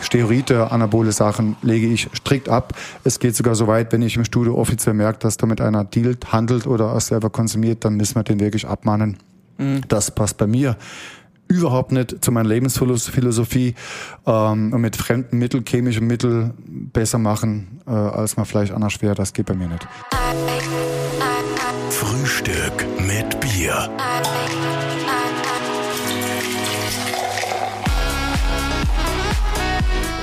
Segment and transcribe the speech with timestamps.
[0.00, 2.74] Steroide, anabole Sachen lege ich strikt ab.
[3.04, 5.84] Es geht sogar so weit, wenn ich im Studio offiziell merke, dass da mit einer
[5.84, 9.18] dealt, handelt oder auch selber konsumiert, dann müssen wir den wirklich abmahnen.
[9.58, 9.82] Mhm.
[9.88, 10.76] Das passt bei mir
[11.48, 13.74] überhaupt nicht zu meiner Lebensphilosophie
[14.26, 16.54] ähm, und mit fremden Mitteln, chemischen Mitteln
[16.92, 19.86] besser machen, äh, als man vielleicht anders wäre, das geht bei mir nicht.
[21.90, 23.88] Frühstück mit Bier.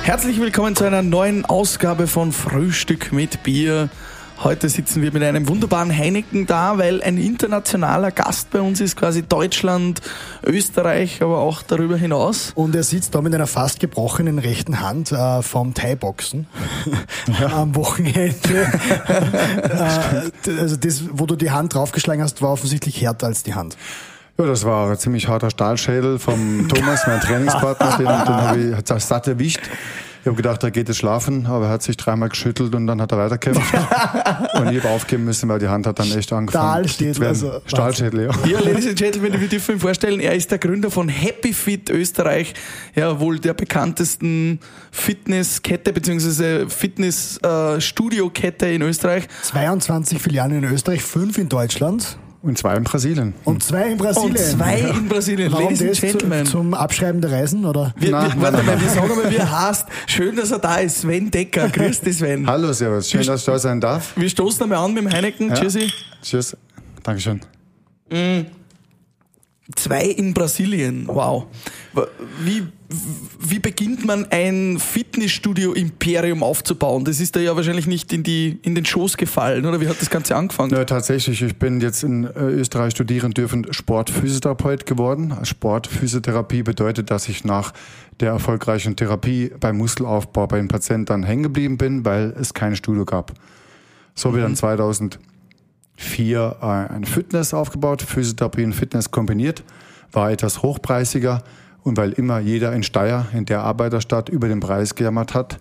[0.04, 3.88] Herzlich willkommen zu einer neuen Ausgabe von Frühstück mit Bier.
[4.44, 8.98] Heute sitzen wir mit einem wunderbaren Heineken da, weil ein internationaler Gast bei uns ist,
[8.98, 10.02] quasi Deutschland,
[10.44, 12.52] Österreich, aber auch darüber hinaus.
[12.54, 16.48] Und er sitzt da mit einer fast gebrochenen rechten Hand äh, vom Thai-Boxen
[17.40, 17.48] ja.
[17.62, 18.34] am Wochenende.
[19.08, 23.78] äh, also das, wo du die Hand draufgeschlagen hast, war offensichtlich härter als die Hand.
[24.38, 28.76] Ja, das war ein ziemlich harter Stahlschädel vom Thomas, mein Trainingspartner, den, den habe ich
[28.76, 29.62] hat satt erwischt.
[30.22, 33.02] Ich habe gedacht, er geht jetzt schlafen, aber er hat sich dreimal geschüttelt und dann
[33.02, 33.74] hat er weiterkämpft.
[34.54, 36.88] und ich habe aufgeben müssen, weil die Hand hat dann echt angefangen.
[36.88, 37.62] Stahlschädel, also.
[37.66, 38.32] Stahlschädel, ja.
[38.48, 41.90] Ja, Ladies and Gentlemen, wir dürfen ihm vorstellen, er ist der Gründer von Happy Fit
[41.90, 42.54] Österreich,
[42.96, 46.70] ja, wohl der bekanntesten Fitnesskette bzw.
[46.70, 49.28] Fitnessstudio-Kette in Österreich.
[49.42, 52.18] 22 Filialen in Österreich, fünf in Deutschland.
[52.44, 53.34] Und zwei in Brasilien.
[53.46, 54.32] Und zwei in Brasilien.
[54.32, 55.50] Und zwei in Brasilien.
[55.54, 56.46] Warum Ladies and zu, Gentlemen.
[56.46, 57.94] zum Abschreiben der Reisen, oder?
[57.98, 58.82] Wir, Nein, wir, warte nein, mal, nein.
[58.84, 59.88] wir sagen mal, wie er heißt.
[60.08, 61.00] Schön, dass er da ist.
[61.00, 61.70] Sven Decker.
[61.70, 62.46] Grüß dich, Sven.
[62.48, 63.10] Hallo, Servus.
[63.10, 64.12] Schön, dass ich da sein darf.
[64.18, 65.48] Wir stoßen einmal an mit dem Heineken.
[65.48, 65.56] Ja.
[65.56, 65.90] Tschüssi.
[66.22, 66.58] Tschüss.
[67.02, 67.40] Dankeschön.
[69.76, 71.08] Zwei in Brasilien.
[71.08, 71.48] Wow.
[72.40, 72.64] Wie,
[73.40, 77.06] wie beginnt man ein Fitnessstudio-Imperium aufzubauen?
[77.06, 79.82] Das ist da ja wahrscheinlich nicht in, die, in den Schoß gefallen, oder?
[79.82, 80.72] Wie hat das Ganze angefangen?
[80.72, 81.42] Ja, tatsächlich.
[81.42, 85.34] Ich bin jetzt in äh, Österreich studieren dürfen Sportphysiotherapeut geworden.
[85.44, 87.74] Sportphysiotherapie bedeutet, dass ich nach
[88.20, 92.76] der erfolgreichen Therapie beim Muskelaufbau bei den Patienten dann hängen geblieben bin, weil es kein
[92.76, 93.34] Studio gab.
[94.16, 94.56] So habe ich dann
[96.04, 99.64] 2004 äh, eine Fitness aufgebaut, Physiotherapie und Fitness kombiniert,
[100.12, 101.44] war etwas hochpreisiger
[101.84, 105.58] und weil immer jeder in Steyr, in der Arbeiterstadt, über den Preis gejammert hat,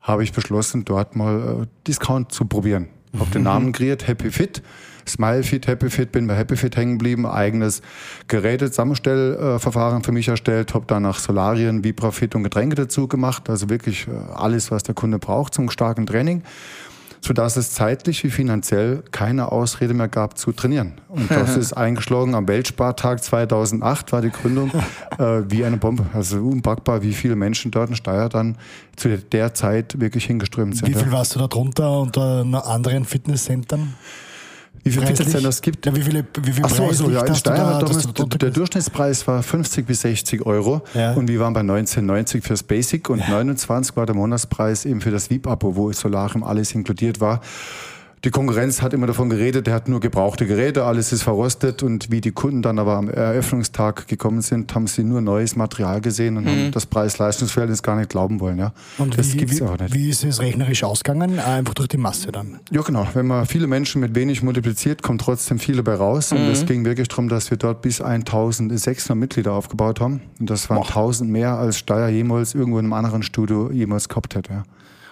[0.00, 2.88] habe ich beschlossen, dort mal äh, Discount zu probieren.
[3.18, 4.62] Habe den Namen kreiert, Happy Fit.
[5.06, 7.82] Smile Fit, Happy Fit, bin bei Happy Fit hängen geblieben, eigenes
[8.28, 14.12] Geräte-Zusammenstellverfahren für mich erstellt, habe danach Solarien, Vibrafit und Getränke dazu gemacht, also wirklich äh,
[14.34, 16.42] alles, was der Kunde braucht zum starken Training,
[17.24, 20.92] sodass es zeitlich wie finanziell keine Ausrede mehr gab zu trainieren.
[21.08, 24.70] Und das ist eingeschlagen am Weltspartag 2008 war die Gründung
[25.18, 26.04] äh, wie eine Bombe.
[26.12, 28.58] Also unpackbar, wie viele Menschen dort in Steyr dann
[28.96, 30.88] zu der Zeit wirklich hingeströmt sind.
[30.88, 33.94] Wie viel warst du da drunter unter anderen Fitnesscentern?
[34.84, 35.44] Wie viele Preislich?
[35.44, 35.86] Es gibt?
[35.86, 38.50] Ja, wie viele, wie viel Ach so, so ja, in Steyr da, du der?
[38.50, 41.14] Durchschnittspreis war 50 bis 60 Euro Ja.
[41.14, 45.30] und wir waren bei 19,90 fürs Basic und 29 war der Monatspreis eben für das
[45.30, 47.40] VIP-Abo, wo Solarium alles inkludiert war.
[48.24, 52.10] Die Konkurrenz hat immer davon geredet, der hat nur gebrauchte Geräte, alles ist verrostet und
[52.10, 56.38] wie die Kunden dann aber am Eröffnungstag gekommen sind, haben sie nur neues Material gesehen
[56.38, 58.58] und haben das Preis-Leistungsverhältnis gar nicht glauben wollen.
[58.58, 58.72] Ja.
[58.96, 59.92] Und das wie, gibt's wie, auch nicht.
[59.92, 61.38] wie ist es rechnerisch ausgegangen?
[61.38, 62.60] Einfach durch die Masse dann.
[62.70, 63.06] Ja, genau.
[63.12, 66.32] Wenn man viele Menschen mit wenig multipliziert, kommt trotzdem viel dabei raus.
[66.32, 70.22] Und es ging wirklich darum, dass wir dort bis 1600 Mitglieder aufgebaut haben.
[70.40, 74.34] Und das waren 1000 mehr, als Steyr jemals irgendwo in einem anderen Studio jemals gehabt
[74.34, 74.50] hätte.
[74.50, 74.62] Ja.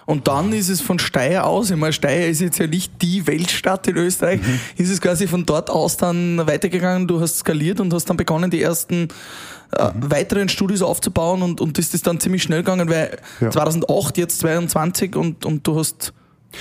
[0.05, 3.25] Und dann ist es von Steyr aus, ich meine, Steyr ist jetzt ja nicht die
[3.25, 4.59] Weltstadt in Österreich, Mhm.
[4.77, 8.51] ist es quasi von dort aus dann weitergegangen, du hast skaliert und hast dann begonnen,
[8.51, 9.07] die ersten
[9.77, 10.11] äh, Mhm.
[10.11, 13.49] weiteren Studios aufzubauen und, und das ist dann ziemlich schnell gegangen, weil Ja.
[13.49, 16.13] 2008, jetzt 22 und, und du hast,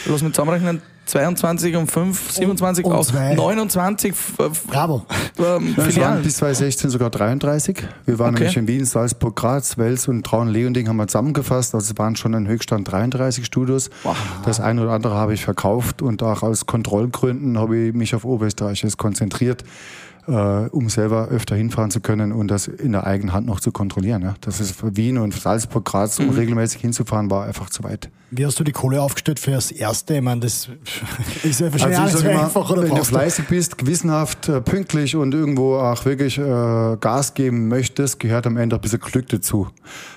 [0.06, 3.34] lass mich zusammenrechnen, 22 und 5, 27 und auf zwei.
[3.34, 5.04] 29 f- f- Bravo.
[5.38, 7.82] ähm, Ja, es waren bis 2016 sogar 33.
[8.06, 8.44] Wir waren Okay.
[8.44, 11.74] nämlich in Wien, Salzburg, Graz, Wels und Traun-Leonding haben wir zusammengefasst.
[11.74, 13.90] Also es waren schon im Höchststand 33 Studios.
[14.44, 18.24] Das eine oder andere habe ich verkauft und auch aus Kontrollgründen habe ich mich auf
[18.24, 19.64] Oberösterreich konzentriert,
[20.26, 23.72] äh, um selber öfter hinfahren zu können und das in der eigenen Hand noch zu
[23.72, 24.22] kontrollieren.
[24.22, 24.34] Ja.
[24.40, 28.08] Das ist für Wien und Salzburg, Graz, um regelmäßig hinzufahren, war einfach zu weit.
[28.30, 30.14] Wie hast du die Kohle aufgestellt für das erste?
[30.14, 30.68] Ich meine, das
[31.42, 33.04] ist ja wahrscheinlich Also alles sag immer, einfach, oder wenn du?
[33.04, 38.56] fleißig bist, gewissenhaft, äh, pünktlich und irgendwo auch wirklich äh, Gas geben möchtest, gehört am
[38.56, 39.68] Ende ein bisschen Glück dazu.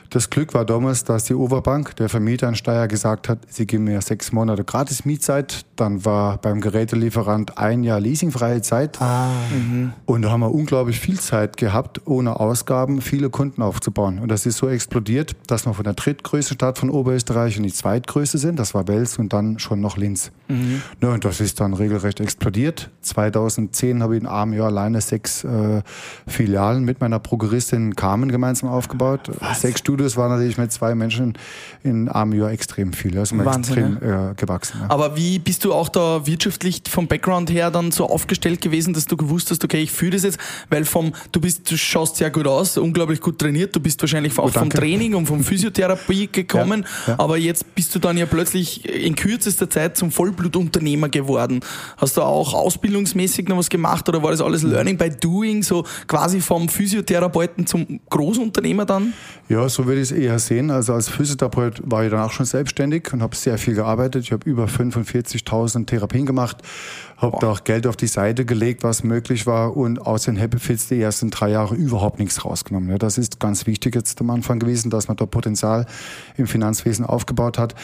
[0.09, 3.85] Das Glück war damals, dass die Oberbank, der Vermieter in Steyr, gesagt hat, sie geben
[3.85, 5.65] mir sechs Monate gratis Mietzeit.
[5.75, 9.01] Dann war beim Gerätelieferant ein Jahr leasingfreie Zeit.
[9.01, 9.29] Ah,
[10.05, 14.19] Und da haben wir unglaublich viel Zeit gehabt, ohne Ausgaben viele Kunden aufzubauen.
[14.19, 17.73] Und das ist so explodiert, dass wir von der drittgrößten Stadt von Oberösterreich in die
[17.73, 18.57] zweitgrößte sind.
[18.59, 20.31] Das war Wels und dann schon noch Linz.
[20.47, 20.81] Mhm.
[21.01, 22.89] Ja, und das ist dann regelrecht explodiert.
[23.01, 25.81] 2010 habe ich in einem Jahr alleine sechs äh,
[26.27, 29.31] Filialen mit meiner Prokuristin Carmen gemeinsam aufgebaut.
[29.39, 29.61] Was?
[29.61, 31.37] Sechs Studios waren natürlich mit zwei Menschen
[31.81, 33.17] in einem Jahr extrem viel.
[33.17, 34.81] Also Wahnsinn, extrem äh, gewachsen.
[34.81, 34.89] Ja.
[34.89, 39.05] Aber wie bist du auch da wirtschaftlich vom Background her dann so aufgestellt gewesen, dass
[39.05, 40.37] du gewusst hast, okay, ich fühle das jetzt,
[40.69, 44.37] weil vom, du bist, du schaust sehr gut aus, unglaublich gut trainiert, du bist wahrscheinlich
[44.37, 47.19] auch oh, vom Training und vom Physiotherapie gekommen, ja, ja.
[47.19, 51.61] aber jetzt bist du dann ja plötzlich in kürzester Zeit zum Vollblutunternehmer geworden.
[51.95, 55.85] Hast du auch ausbildungsmäßig noch was gemacht oder war das alles Learning by Doing, so
[56.07, 59.13] quasi vom Physiotherapeuten zum Großunternehmer dann?
[59.47, 60.71] Ja, so würde ich es eher sehen.
[60.71, 64.23] Also als Physiotherapeut war ich dann auch schon selbstständig und habe sehr viel gearbeitet.
[64.23, 66.57] Ich habe über 45.000 Therapien gemacht,
[67.17, 70.59] habe da auch Geld auf die Seite gelegt, was möglich war und aus den Happy
[70.59, 72.97] Fits die ersten drei Jahre überhaupt nichts rausgenommen.
[72.99, 75.85] Das ist ganz wichtig jetzt am Anfang gewesen, dass man da Potenzial
[76.37, 77.75] im Finanzwesen aufgebaut hat.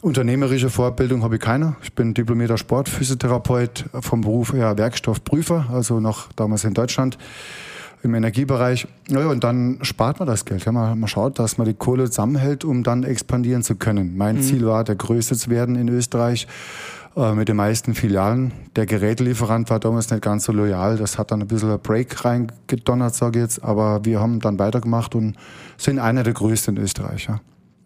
[0.00, 1.74] Unternehmerische Vorbildung habe ich keine.
[1.82, 7.18] Ich bin diplomierter Sportphysiotherapeut vom Beruf her Werkstoffprüfer, also noch damals in Deutschland
[8.02, 8.86] im Energiebereich.
[9.08, 10.64] Ja, und dann spart man das Geld.
[10.64, 14.16] Ja, man, man schaut, dass man die Kohle zusammenhält, um dann expandieren zu können.
[14.16, 14.42] Mein mhm.
[14.42, 16.46] Ziel war, der Größte zu werden in Österreich
[17.16, 18.52] äh, mit den meisten Filialen.
[18.76, 20.96] Der Gerätelieferant war damals nicht ganz so loyal.
[20.96, 23.64] Das hat dann ein bisschen ein Break reingedonnert, sage ich jetzt.
[23.64, 25.36] Aber wir haben dann weitergemacht und
[25.76, 27.26] sind einer der größten in Österreich.
[27.26, 27.40] Ja.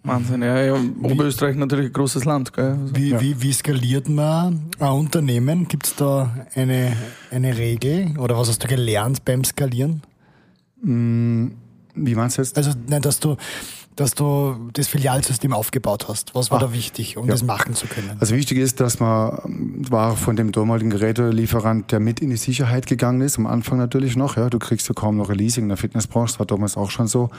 [0.04, 0.74] Wahnsinn, ja, ja.
[1.02, 2.52] Oberösterreich natürlich ein großes Land.
[2.52, 2.76] Gell?
[2.80, 3.20] Also, wie, ja.
[3.20, 5.68] wie, wie skaliert man ein Unternehmen?
[5.68, 6.96] Gibt es da eine,
[7.30, 10.02] eine Regel oder was hast du gelernt beim Skalieren?
[10.82, 11.48] Mm,
[11.94, 12.56] wie meinst du jetzt?
[12.56, 13.36] Also, nein, dass du,
[13.96, 16.34] dass du das Filialsystem aufgebaut hast.
[16.34, 17.32] Was war ah, da wichtig, um ja.
[17.32, 18.16] das machen zu können?
[18.20, 19.38] Also wichtig ist, dass man
[19.90, 24.16] war von dem damaligen Gerätelieferant, der mit in die Sicherheit gegangen ist, am Anfang natürlich
[24.16, 24.36] noch.
[24.36, 26.90] Ja, du kriegst ja kaum noch ein Leasing in der Fitnessbranche, das war damals auch
[26.90, 27.30] schon so,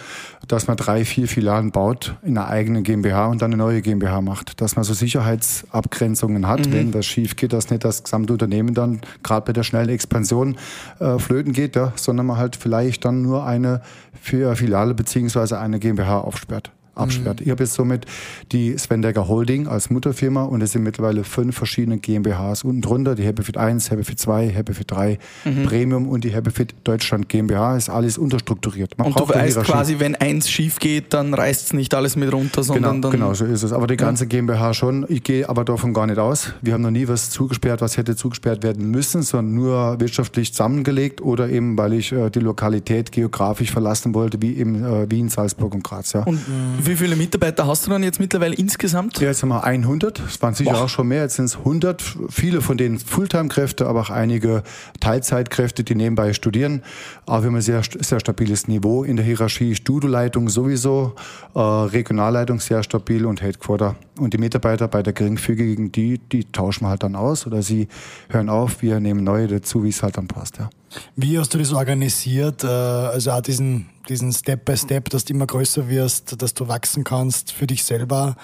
[0.47, 4.21] dass man drei, vier Filialen baut in einer eigenen GmbH und dann eine neue GmbH
[4.21, 4.61] macht.
[4.61, 6.73] Dass man so Sicherheitsabgrenzungen hat, mhm.
[6.73, 10.57] wenn das schief geht, dass nicht das gesamte Unternehmen dann gerade bei der schnellen Expansion
[10.99, 13.81] äh, flöten geht, ja, sondern man halt vielleicht dann nur eine
[14.21, 17.39] Filiale beziehungsweise eine GmbH aufstellt absperrt absperrt.
[17.39, 17.45] Mhm.
[17.45, 18.05] Ich habe jetzt somit
[18.51, 23.15] die Svendegger Holding als Mutterfirma und es sind mittlerweile fünf verschiedene GmbHs unten drunter.
[23.15, 25.63] Die Happyfit 1, Happyfit 2, Happyfit 3 mhm.
[25.63, 28.97] Premium und die Happyfit Deutschland GmbH ist alles unterstrukturiert.
[28.97, 32.31] Man und du weißt quasi, wenn eins schief geht, dann reißt es nicht alles mit
[32.31, 33.11] runter, sondern genau, dann...
[33.11, 33.73] Genau, so ist es.
[33.73, 34.29] Aber die ganze ja.
[34.29, 35.05] GmbH schon.
[35.09, 36.53] Ich gehe aber davon gar nicht aus.
[36.61, 41.21] Wir haben noch nie was zugesperrt, was hätte zugesperrt werden müssen, sondern nur wirtschaftlich zusammengelegt
[41.21, 45.73] oder eben, weil ich äh, die Lokalität geografisch verlassen wollte, wie eben äh, Wien, Salzburg
[45.73, 46.13] und Graz.
[46.13, 46.23] Ja.
[46.23, 46.39] Und
[46.85, 49.19] wie viele Mitarbeiter hast du dann jetzt mittlerweile insgesamt?
[49.19, 50.19] Ja, jetzt haben wir 100.
[50.19, 50.83] Es waren sicher Boah.
[50.83, 51.23] auch schon mehr.
[51.23, 52.01] Jetzt sind es 100.
[52.29, 54.63] Viele von denen Fulltime-Kräfte, aber auch einige
[54.99, 56.83] Teilzeitkräfte, die nebenbei studieren.
[57.25, 59.75] Aber wir haben ein sehr, sehr stabiles Niveau in der Hierarchie.
[59.75, 61.15] Studioleitung sowieso,
[61.55, 63.95] äh, Regionalleitung sehr stabil und Headquarter.
[64.17, 67.87] Und die Mitarbeiter bei der geringfügigen, die, die tauschen wir halt dann aus oder sie
[68.29, 68.81] hören auf.
[68.81, 70.57] Wir nehmen neue dazu, wie es halt dann passt.
[70.57, 70.69] Ja.
[71.15, 72.63] Wie hast du das organisiert?
[72.63, 76.67] Äh, also auch diesen, diesen Step by Step, dass du immer größer wirst, dass du
[76.67, 78.35] wachsen kannst für dich selber.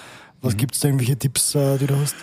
[0.42, 0.58] Was mhm.
[0.58, 2.16] gibt es da irgendwelche Tipps, äh, die du hast?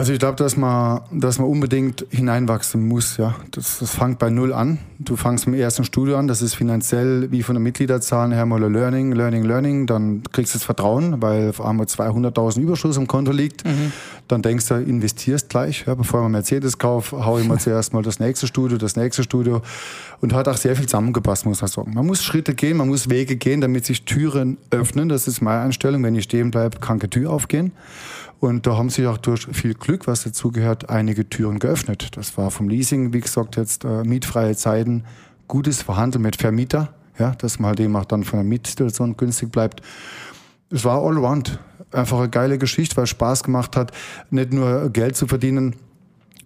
[0.00, 3.18] Also ich glaube, dass man, dass man unbedingt hineinwachsen muss.
[3.18, 4.78] Ja, das, das fängt bei null an.
[4.98, 6.26] Du fängst im ersten Studio an.
[6.26, 9.86] Das ist finanziell wie von der Mitgliederzahl her mal Learning, Learning, Learning.
[9.86, 13.66] Dann kriegst du das Vertrauen, weil auf einmal 200.000 Überschuss im Konto liegt.
[13.66, 13.92] Mhm.
[14.26, 15.84] Dann denkst du, investierst gleich.
[15.86, 19.22] Ja, bevor man Mercedes kauft, hau ich mal zuerst mal das nächste Studio, das nächste
[19.22, 19.60] Studio.
[20.22, 21.92] Und hat auch sehr viel zusammengepasst, muss man sagen.
[21.92, 25.10] Man muss Schritte gehen, man muss Wege gehen, damit sich Türen öffnen.
[25.10, 26.02] Das ist meine Einstellung.
[26.02, 27.72] Wenn ich stehen bleibe, kann keine Tür aufgehen.
[28.40, 32.16] Und da haben sich auch durch viel Glück, was dazugehört, einige Türen geöffnet.
[32.16, 35.04] Das war vom Leasing, wie gesagt, jetzt äh, mietfreie Zeiten,
[35.46, 39.52] gutes Verhandeln mit Vermieter, ja, dass man halt eben auch dann von der Mietsituation günstig
[39.52, 39.82] bleibt.
[40.70, 41.58] Es war all around.
[41.92, 43.92] Einfach eine geile Geschichte, weil es Spaß gemacht hat,
[44.30, 45.76] nicht nur Geld zu verdienen,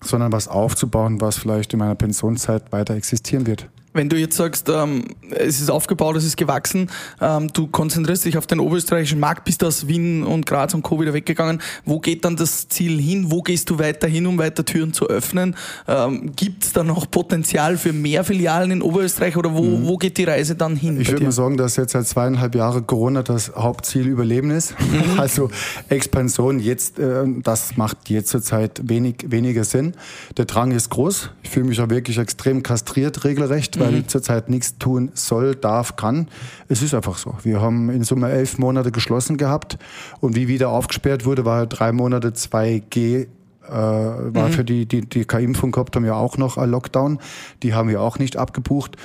[0.03, 3.69] sondern was aufzubauen, was vielleicht in meiner Pensionszeit weiter existieren wird.
[3.95, 8.37] Wenn du jetzt sagst, ähm, es ist aufgebaut, es ist gewachsen, ähm, du konzentrierst dich
[8.37, 11.01] auf den oberösterreichischen Markt, bist aus Wien und Graz und Co.
[11.01, 11.63] wieder weggegangen.
[11.85, 13.31] Wo geht dann das Ziel hin?
[13.31, 15.55] Wo gehst du weiter hin, um weiter Türen zu öffnen?
[15.87, 19.87] Ähm, Gibt es da noch Potenzial für mehr Filialen in Oberösterreich oder wo, mhm.
[19.87, 21.01] wo geht die Reise dann hin?
[21.01, 24.75] Ich würde mal sagen, dass jetzt seit zweieinhalb Jahren Corona das Hauptziel Überleben ist.
[24.81, 25.05] Mhm.
[25.25, 25.51] Also
[25.89, 29.95] Expansion jetzt, äh, das macht jetzt zurzeit wenig, weniger Sinn.
[30.37, 31.31] Der Drang ist groß.
[31.45, 33.99] Ich fühle mich auch wirklich extrem kastriert, regelrecht weil mhm.
[33.99, 36.29] ich zurzeit nichts tun soll, darf, kann.
[36.69, 37.37] Es ist einfach so.
[37.43, 39.79] Wir haben in Summe elf Monate geschlossen gehabt
[40.21, 43.27] und wie wieder aufgesperrt wurde, war drei Monate 2G
[43.67, 47.19] äh, war für die, die, die keine Impfung gehabt haben, ja auch noch ein Lockdown.
[47.63, 48.97] Die haben wir auch nicht abgebucht.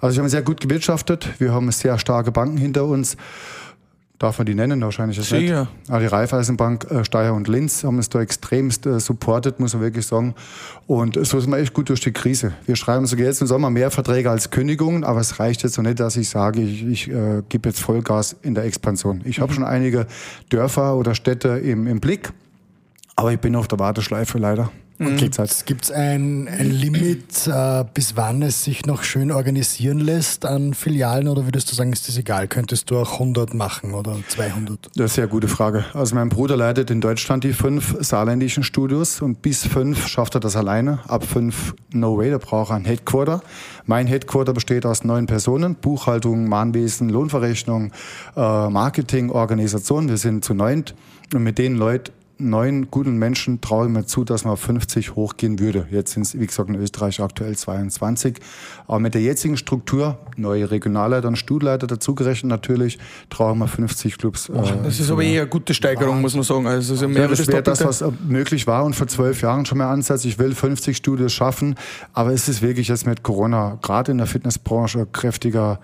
[0.00, 1.40] Also wir haben sehr gut gewirtschaftet.
[1.40, 3.16] Wir haben sehr starke Banken hinter uns.
[4.18, 4.80] Darf man die nennen?
[4.80, 5.60] Wahrscheinlich ist Sicher.
[5.60, 5.90] nicht.
[5.90, 9.82] Aber die Raiffeisenbank, äh, Steyr und Linz haben uns da extremst äh, supportet, muss man
[9.82, 10.34] wirklich sagen.
[10.86, 12.52] Und so sind wir echt gut durch die Krise.
[12.64, 15.84] Wir schreiben sogar jetzt im Sommer mehr Verträge als Kündigungen, aber es reicht jetzt noch
[15.84, 19.20] nicht, dass ich sage, ich, ich äh, gebe jetzt Vollgas in der Expansion.
[19.24, 20.06] Ich habe schon einige
[20.48, 22.32] Dörfer oder Städte im, im Blick,
[23.16, 24.70] aber ich bin auf der Warteschleife leider.
[24.98, 30.46] Und gibt es ein, ein Limit, äh, bis wann es sich noch schön organisieren lässt
[30.46, 32.48] an Filialen oder würdest du sagen, ist das egal?
[32.48, 34.86] Könntest du auch 100 machen oder 200?
[34.86, 35.84] Das ist eine sehr gute Frage.
[35.92, 40.40] Also mein Bruder leitet in Deutschland die fünf saarländischen Studios und bis fünf schafft er
[40.40, 41.00] das alleine.
[41.08, 43.42] Ab fünf no way, da braucht er ein Headquarter.
[43.84, 45.74] Mein Headquarter besteht aus neun Personen.
[45.74, 47.92] Buchhaltung, Mahnwesen, Lohnverrechnung,
[48.34, 50.08] äh, Marketing, Organisation.
[50.08, 50.94] Wir sind zu neunt.
[51.34, 55.14] Und mit den Leuten neun guten Menschen traue ich mir zu, dass man auf 50
[55.14, 55.86] hochgehen würde.
[55.90, 58.38] Jetzt sind es, wie gesagt, in Österreich aktuell 22.
[58.86, 62.98] Aber mit der jetzigen Struktur, neue Regionalleiter und Stuhlleiter dazugerechnet natürlich,
[63.30, 64.48] traue ich mir 50 Clubs.
[64.48, 64.52] Äh,
[64.84, 66.66] Das ist aber eher eine gute Steigerung, muss man sagen.
[66.66, 69.40] Also es ist mehr ja, das wäre das, was äh, möglich war und vor zwölf
[69.42, 70.24] Jahren schon mal Ansatz.
[70.24, 71.74] Ich will 50 Studios schaffen,
[72.12, 75.80] aber es ist wirklich jetzt mit Corona, gerade in der Fitnessbranche, kräftiger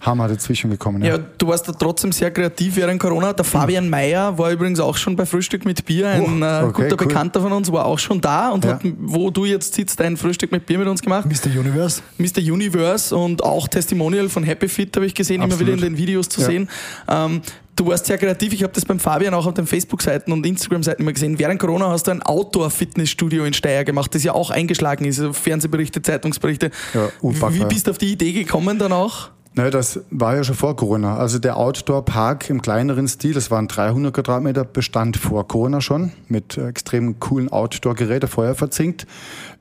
[0.00, 1.02] Hammer dazwischen gekommen.
[1.02, 3.32] Ja, du warst da trotzdem sehr kreativ während Corona.
[3.32, 6.08] Der Fabian Mayer war übrigens auch schon bei Frühstück mit Bier.
[6.08, 7.08] Ein Oh, okay, guter cool.
[7.08, 8.72] Bekannter von uns war auch schon da und Ja.
[8.74, 11.26] hat, wo du jetzt sitzt, ein Frühstück mit Bier mit uns gemacht.
[11.26, 11.58] Mr.
[11.58, 12.02] Universe?
[12.18, 12.38] Mr.
[12.38, 15.66] Universe und auch Testimonial von Happy Fit habe ich gesehen, immer Absolut.
[15.74, 16.46] wieder in den Videos zu Ja.
[16.46, 16.68] sehen.
[17.08, 17.40] Ähm,
[17.74, 18.52] du warst sehr kreativ.
[18.52, 21.38] Ich habe das beim Fabian auch auf den Facebook-Seiten und Instagram-Seiten immer gesehen.
[21.38, 25.18] Während Corona hast du ein Outdoor-Fitnessstudio in Steyr gemacht, das ja auch eingeschlagen ist.
[25.20, 26.70] Also Fernsehberichte, Zeitungsberichte.
[26.94, 27.54] Ja, unpackbar.
[27.54, 29.30] Wie bist du auf die Idee gekommen dann auch?
[29.56, 31.16] Ne, das war ja schon vor Corona.
[31.16, 36.58] Also der Outdoor-Park im kleineren Stil, das waren 300 Quadratmeter, bestand vor Corona schon mit
[36.58, 39.06] äh, extrem coolen Outdoor-Geräten, Feuer verzinkt.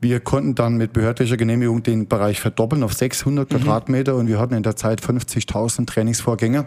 [0.02, 4.54] Wir konnten dann mit behördlicher Genehmigung den Bereich verdoppeln auf 600 Quadratmeter und wir hatten
[4.54, 6.66] in der Zeit 50.000 Trainingsvorgänger,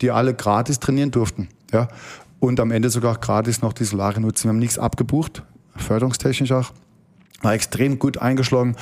[0.00, 1.48] die alle gratis trainieren durften.
[1.72, 1.88] Ja.
[2.38, 4.44] Und am Ende sogar gratis noch die Solare nutzen.
[4.44, 5.42] Wir haben nichts abgebucht,
[5.76, 6.72] förderungstechnisch auch
[7.42, 8.76] war extrem gut eingeschlagen.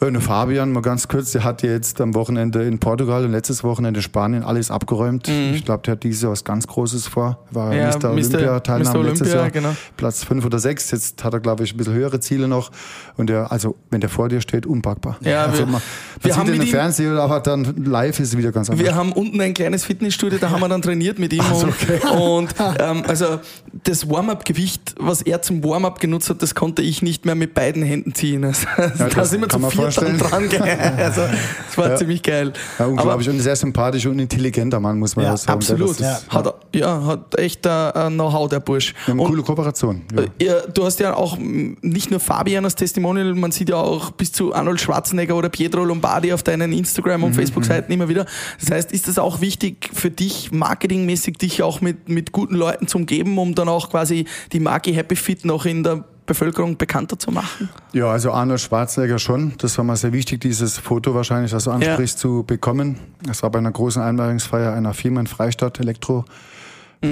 [0.00, 3.98] Nur Fabian, mal ganz kurz, der hat jetzt am Wochenende in Portugal und letztes Wochenende
[3.98, 5.28] in Spanien alles abgeräumt.
[5.28, 7.38] Ich glaube, der hat dieses Jahr was ganz Großes vor.
[7.50, 7.78] War Mhm.
[7.78, 8.10] Ja, Mr.
[8.10, 9.50] Olympia-Teilnahme letztes Olympia, Jahr.
[9.50, 9.76] genau.
[9.96, 10.90] Platz fünf oder sechs.
[10.90, 12.70] Jetzt hat er, glaube ich, ein bisschen höhere Ziele noch.
[13.16, 15.16] Und der, also, wenn der vor dir steht, unpackbar.
[15.22, 15.82] Ja, also, wir- man, man
[16.22, 18.84] wir haben ihn im Fernsehen, aber dann live ist es wieder ganz anders.
[18.84, 21.40] Wir haben unten ein kleines Fitnessstudio, da haben wir dann trainiert mit ihm.
[21.52, 21.74] und
[22.20, 23.40] und ähm, also
[23.84, 27.82] das Warm-up-Gewicht, was er zum Warm-up genutzt hat, das konnte ich nicht mehr mit beiden
[27.82, 28.44] Händen ziehen.
[28.54, 28.66] Also,
[28.98, 30.48] da das sind wir zu viert dran.
[30.98, 31.96] Also, das war Ja.
[31.96, 32.52] ziemlich geil.
[32.78, 33.28] ja, unglaublich.
[33.28, 35.52] Aber und sehr sympathischer und intelligenter Mann, muss man Ja, ja, sagen.
[35.52, 36.00] absolut.
[36.00, 38.92] Das ist, Hat, ja, hat echt ein Know-how, der Bursch.
[39.06, 40.02] Wir haben eine Und coole Kooperation.
[40.14, 40.22] Ja.
[40.22, 44.10] äh, ja, du hast ja auch nicht nur Fabian als Testimonial, man sieht ja auch
[44.10, 48.26] bis zu Arnold Schwarzenegger oder Pietro Lombardi auf deinen Instagram- Mhm, und Facebook-Seiten immer wieder.
[48.60, 52.88] Das heißt, ist das auch wichtig für dich, marketingmäßig dich auch mit, mit guten Leuten
[52.88, 57.18] zu umgeben, um dann auch quasi die Marke Happy Fit noch in der Bevölkerung bekannter
[57.18, 57.68] zu machen?
[57.92, 59.54] Ja, also Arnold Schwarzenegger schon.
[59.58, 62.98] Das war mal sehr wichtig, dieses Foto wahrscheinlich, das du ansprichst, zu bekommen.
[63.22, 66.24] Das war bei einer großen Einweihungsfeier einer Firma in Freistadt, Elektro.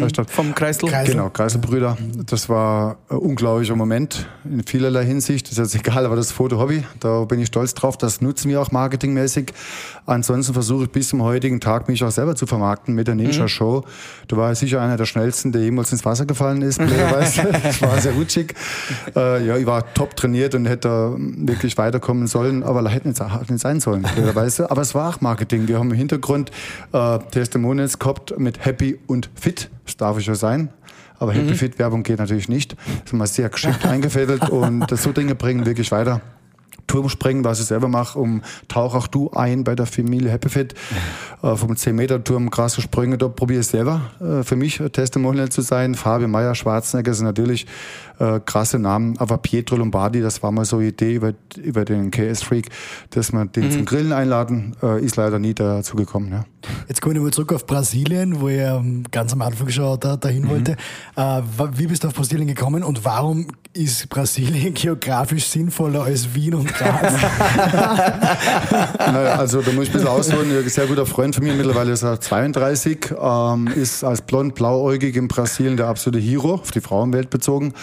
[0.01, 0.31] Freistadt.
[0.31, 0.89] Vom Kreisel?
[0.89, 1.15] Kreisel.
[1.15, 1.97] Genau, Kreiselbrüder.
[2.27, 5.51] Das war ein unglaublicher Moment in vielerlei Hinsicht.
[5.51, 7.97] Das ist jetzt egal, aber das Foto Hobby, da bin ich stolz drauf.
[7.97, 9.53] Das nutzen wir auch marketingmäßig.
[10.07, 13.49] Ansonsten versuche ich bis zum heutigen Tag mich auch selber zu vermarkten mit der Ninja
[13.49, 13.85] Show.
[14.29, 16.81] Du warst sicher einer der schnellsten, der jemals ins Wasser gefallen ist.
[17.73, 18.55] Ich war sehr rutschig.
[19.15, 23.53] Äh, ja, ich war top trainiert und hätte wirklich weiterkommen sollen, aber hätte nicht, hätte
[23.53, 24.05] nicht sein sollen.
[24.69, 25.69] Aber es war auch Marketing.
[25.69, 26.51] Wir haben im Hintergrund
[26.93, 29.71] äh, Testimonials gehabt mit Happy und Fit.
[29.85, 30.71] Das darf ich ja sein.
[31.19, 32.73] Aber Happy Fit Werbung geht natürlich nicht.
[32.73, 36.21] Das ist mal sehr geschickt eingefädelt und das so Dinge bringen wirklich weiter.
[36.89, 40.75] Turmspringen, was ich selber mache, um tauch auch du ein bei der Familie Happy Fit.
[41.43, 45.95] Äh, vom 10-Meter-Turm, krasse Sprünge, da probiere ich selber äh, für mich Testimonial zu sein.
[45.95, 47.67] Fabian Meyer, Schwarzenegger sind natürlich
[48.23, 52.13] äh, krasse Namen, aber Pietro Lombardi, das war mal so eine Idee über, über den
[52.13, 52.69] KS-Freak,
[53.11, 56.31] dass wir den zum Grillen einladen, äh, ist leider nie dazu gekommen.
[56.31, 56.45] Ja.
[56.89, 60.17] Jetzt komme ich nochmal zurück auf Brasilien, wo ich ähm, ganz am Anfang schon da,
[60.17, 60.77] dahin wollte.
[61.17, 61.43] Äh,
[61.75, 66.73] wie bist du auf Brasilien gekommen und warum ist Brasilien geografisch sinnvoller als Wien und
[66.73, 67.15] Graz?
[68.99, 70.57] Naja, also da muss ich ein bisschen ausholen.
[70.57, 75.29] Ein sehr guter Freund von mir, mittlerweile ist er 32, ähm, ist als blond-blauäugig in
[75.29, 77.75] Brasilien der absolute Hero, auf die Frauenwelt bezogen.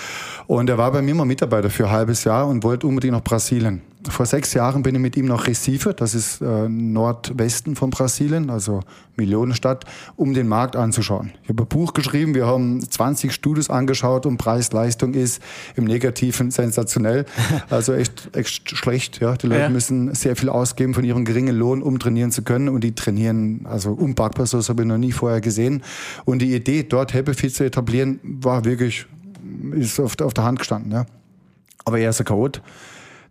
[0.48, 3.24] Und er war bei mir mal Mitarbeiter für ein halbes Jahr und wollte unbedingt nach
[3.24, 3.82] Brasilien.
[4.10, 8.50] vor sechs Jahren bin ich mit ihm nach Recife, das ist äh, Nordwesten von Brasilien,
[8.50, 8.82] also
[9.20, 11.34] Millionenstadt, um den Markt anzuschauen.
[11.44, 15.42] Ich habe ein Buch geschrieben, wir haben 20 Studios angeschaut und Preis-Leistung ist
[15.76, 17.26] im Negativen sensationell.
[17.70, 19.20] Also echt, echt schlecht.
[19.20, 19.36] Ja.
[19.36, 19.70] Die Leute ja.
[19.70, 22.70] müssen sehr viel ausgeben von ihrem geringen Lohn, um trainieren zu können.
[22.70, 25.84] Und die trainieren, also unpackbar, so habe ich noch nie vorher gesehen.
[26.26, 29.08] Und die Idee, dort Happy Fit zu etablieren, war wirklich,
[29.74, 30.92] ist auf, auf der Hand gestanden.
[30.92, 31.06] Ja.
[31.86, 32.62] Aber er ist ein Chaot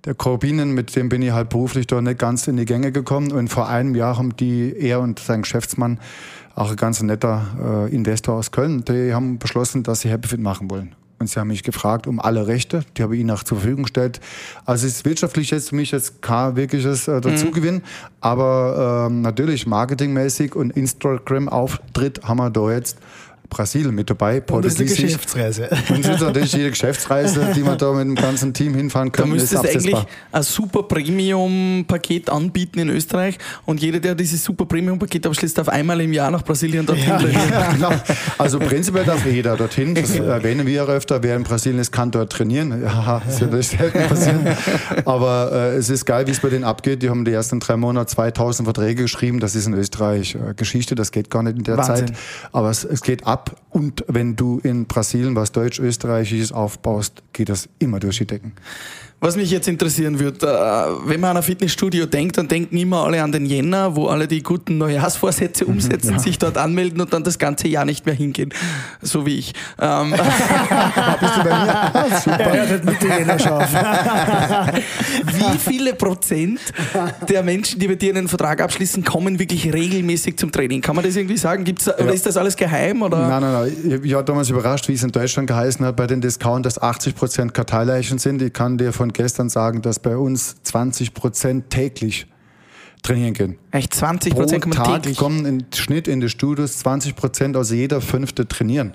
[0.04, 3.32] der Corbinen, mit dem bin ich halt beruflich doch nicht ganz in die Gänge gekommen.
[3.32, 5.99] Und vor einem Jahr haben die, er und sein Geschäftsmann,
[6.54, 10.70] auch ein ganz netter äh, Investor aus Köln, die haben beschlossen, dass sie HappyFit machen
[10.70, 10.94] wollen.
[11.20, 13.85] Und sie haben mich gefragt um alle Rechte, die habe ich ihnen auch zur Verfügung
[13.85, 14.20] gestellt.
[14.64, 17.82] Also es ist wirtschaftlich jetzt für mich jetzt kein wirkliches äh, Dazugewinn, mhm.
[18.20, 22.99] aber ähm, natürlich marketingmäßig und Instagram-Auftritt haben wir da jetzt
[23.49, 24.43] Brasilien mit dabei.
[24.50, 25.69] Und das ist eine Geschäftsreise.
[25.88, 29.28] Und das ist natürlich jede Geschäftsreise, die man da mit dem ganzen Team hinfahren kann.
[29.28, 29.97] Da müsstest du eigentlich
[30.33, 36.00] ein super Premium-Paket anbieten in Österreich und jeder, der dieses super Premium-Paket abschließt, darf einmal
[36.00, 37.09] im Jahr nach Brasilien dorthin.
[37.09, 37.93] Ja, ja, genau.
[38.37, 39.95] Also prinzipiell darf jeder dorthin.
[39.95, 41.23] Das erwähnen wir ja öfter.
[41.23, 42.83] Wer in Brasilien ist, kann dort trainieren.
[42.83, 44.47] Ja, das ist natürlich selten passieren.
[45.05, 47.02] Aber äh, es ist geil, wie es bei denen abgeht.
[47.02, 49.40] Die haben die ersten drei Monate 2000 Verträge geschrieben.
[49.40, 50.95] Das ist in Österreich äh, Geschichte.
[50.95, 52.09] Das geht gar nicht in der Wahnsinn.
[52.09, 52.17] Zeit.
[52.52, 53.57] Aber es, es geht ab ab.
[53.71, 58.52] Und wenn du in Brasilien was Deutsch-Österreichisches aufbaust, geht das immer durch die Decken.
[59.21, 63.05] Was mich jetzt interessieren würde, äh, wenn man an ein Fitnessstudio denkt, dann denken immer
[63.05, 66.19] alle an den Jänner, wo alle die guten Neujahrsvorsätze mhm, umsetzen, ja.
[66.21, 68.55] sich dort anmelden und dann das ganze Jahr nicht mehr hingehen.
[69.03, 69.55] So wie ich.
[69.81, 70.13] Ähm.
[71.21, 72.21] Bist du bei mir?
[72.23, 72.39] Super.
[72.39, 73.73] Er hört mit Jänner scharf.
[75.25, 76.61] Wie viele Prozent
[77.29, 80.81] der Menschen, die bei dir einen Vertrag abschließen, kommen wirklich regelmäßig zum Training?
[80.81, 81.65] Kann man das irgendwie sagen?
[81.65, 81.99] Gibt's, ja.
[81.99, 83.03] Oder ist das alles geheim?
[83.03, 83.27] Oder?
[83.27, 84.01] Nein, nein, nein.
[84.05, 87.55] Ich war damals überrascht, wie es in Deutschland geheißen hat bei den Discounters 80 Prozent
[87.55, 88.41] Karteileichen sind.
[88.43, 92.27] Ich kann dir von von gestern sagen, dass bei uns 20 Prozent täglich
[93.03, 93.59] trainieren gehen.
[93.71, 95.17] Echt 20 Prozent kommen Tag täglich?
[95.17, 98.93] kommen im Schnitt in die Studios 20 Prozent, also jeder Fünfte trainieren.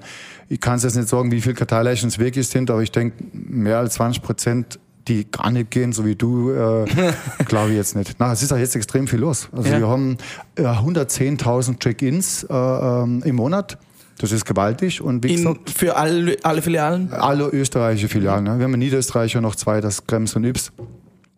[0.49, 3.23] Ich kann es jetzt nicht sagen, wie viele Karteileichen es wirklich sind, aber ich denke,
[3.31, 4.79] mehr als 20 Prozent
[5.09, 6.85] die gar nicht gehen, so wie du, äh,
[7.45, 8.15] glaube ich jetzt nicht.
[8.19, 9.49] Na, es ist auch jetzt extrem viel los.
[9.51, 9.79] Also ja.
[9.79, 10.17] wir haben
[10.55, 13.77] äh, 110.000 Check-ins äh, ähm, im Monat.
[14.23, 15.01] Das ist gewaltig.
[15.01, 17.11] Und wie gesagt, für alle, alle Filialen?
[17.11, 18.45] Alle österreichische Filialen.
[18.45, 18.57] Ne?
[18.57, 20.71] Wir haben in Niederösterreich ja noch zwei, das Krems und Yps.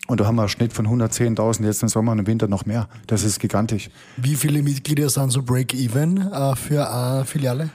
[0.06, 2.68] Und da haben wir einen Schnitt von 110.000 jetzt im Sommer und im Winter noch
[2.68, 2.88] mehr.
[3.08, 3.89] Das ist gigantisch.
[4.18, 7.72] Wie viele Mitglieder sind so Break-Even äh, für eine Filiale?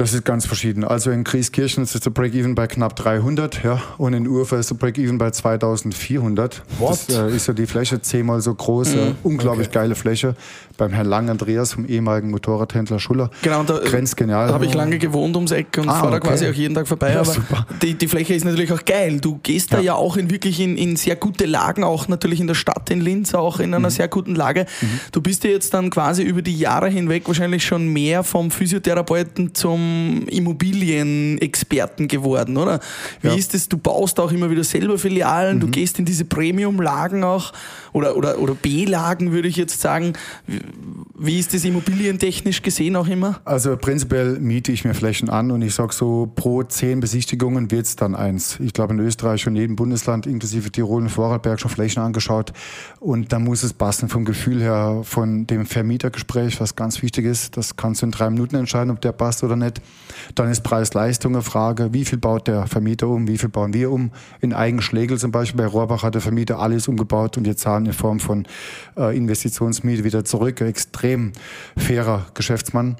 [0.00, 0.82] Das ist ganz verschieden.
[0.82, 4.76] Also in Grieskirchen ist der Break-Even bei knapp 300, ja, und in Urfa ist der
[4.76, 6.62] Break-Even bei 2400.
[6.78, 6.98] What?
[7.06, 9.80] Das äh, ist ja die Fläche zehnmal so groß, mm, unglaublich okay.
[9.80, 10.36] geile Fläche.
[10.78, 13.30] Beim Herrn Lang Andreas vom ehemaligen Motorradhändler Schuller.
[13.42, 14.48] Genau, da grenzgenial.
[14.48, 16.20] Da habe ich lange gewohnt ums Eck und ah, fahre okay.
[16.20, 17.12] da quasi auch jeden Tag vorbei.
[17.12, 17.66] Ja, aber super.
[17.82, 19.20] Die, die Fläche ist natürlich auch geil.
[19.20, 19.76] Du gehst ja.
[19.76, 22.88] da ja auch in wirklich in, in sehr gute Lagen, auch natürlich in der Stadt
[22.88, 23.92] in Linz, auch in einer mhm.
[23.92, 24.64] sehr guten Lage.
[24.80, 25.00] Mhm.
[25.12, 29.54] Du bist ja jetzt dann quasi über die Jahre hinweg wahrscheinlich schon mehr vom Physiotherapeuten
[29.54, 29.89] zum
[30.28, 32.80] Immobilienexperten geworden, oder?
[33.22, 33.34] Wie ja.
[33.34, 33.68] ist es?
[33.68, 35.60] Du baust auch immer wieder selber Filialen, mhm.
[35.60, 37.52] du gehst in diese Premium-Lagen auch
[37.92, 40.14] oder, oder, oder B-Lagen, würde ich jetzt sagen.
[41.18, 43.40] Wie ist das immobilientechnisch gesehen auch immer?
[43.44, 47.86] Also prinzipiell miete ich mir Flächen an und ich sage so, pro zehn Besichtigungen wird
[47.86, 48.58] es dann eins.
[48.60, 52.52] Ich glaube in Österreich und jedem Bundesland, inklusive Tirol und Vorarlberg, schon Flächen angeschaut.
[53.00, 57.56] Und da muss es passen vom Gefühl her, von dem Vermietergespräch, was ganz wichtig ist.
[57.56, 59.80] Das kannst du in drei Minuten entscheiden, ob der passt oder nicht.
[60.34, 61.92] Dann ist Preis-Leistung eine Frage.
[61.92, 63.28] Wie viel baut der Vermieter um?
[63.28, 64.10] Wie viel bauen wir um?
[64.40, 67.92] In Eigenschlegel zum Beispiel bei Rohrbach hat der Vermieter alles umgebaut und wir zahlen in
[67.92, 68.46] Form von
[68.96, 70.60] äh, Investitionsmiete wieder zurück.
[70.60, 71.32] Extrem
[71.76, 72.96] fairer Geschäftsmann.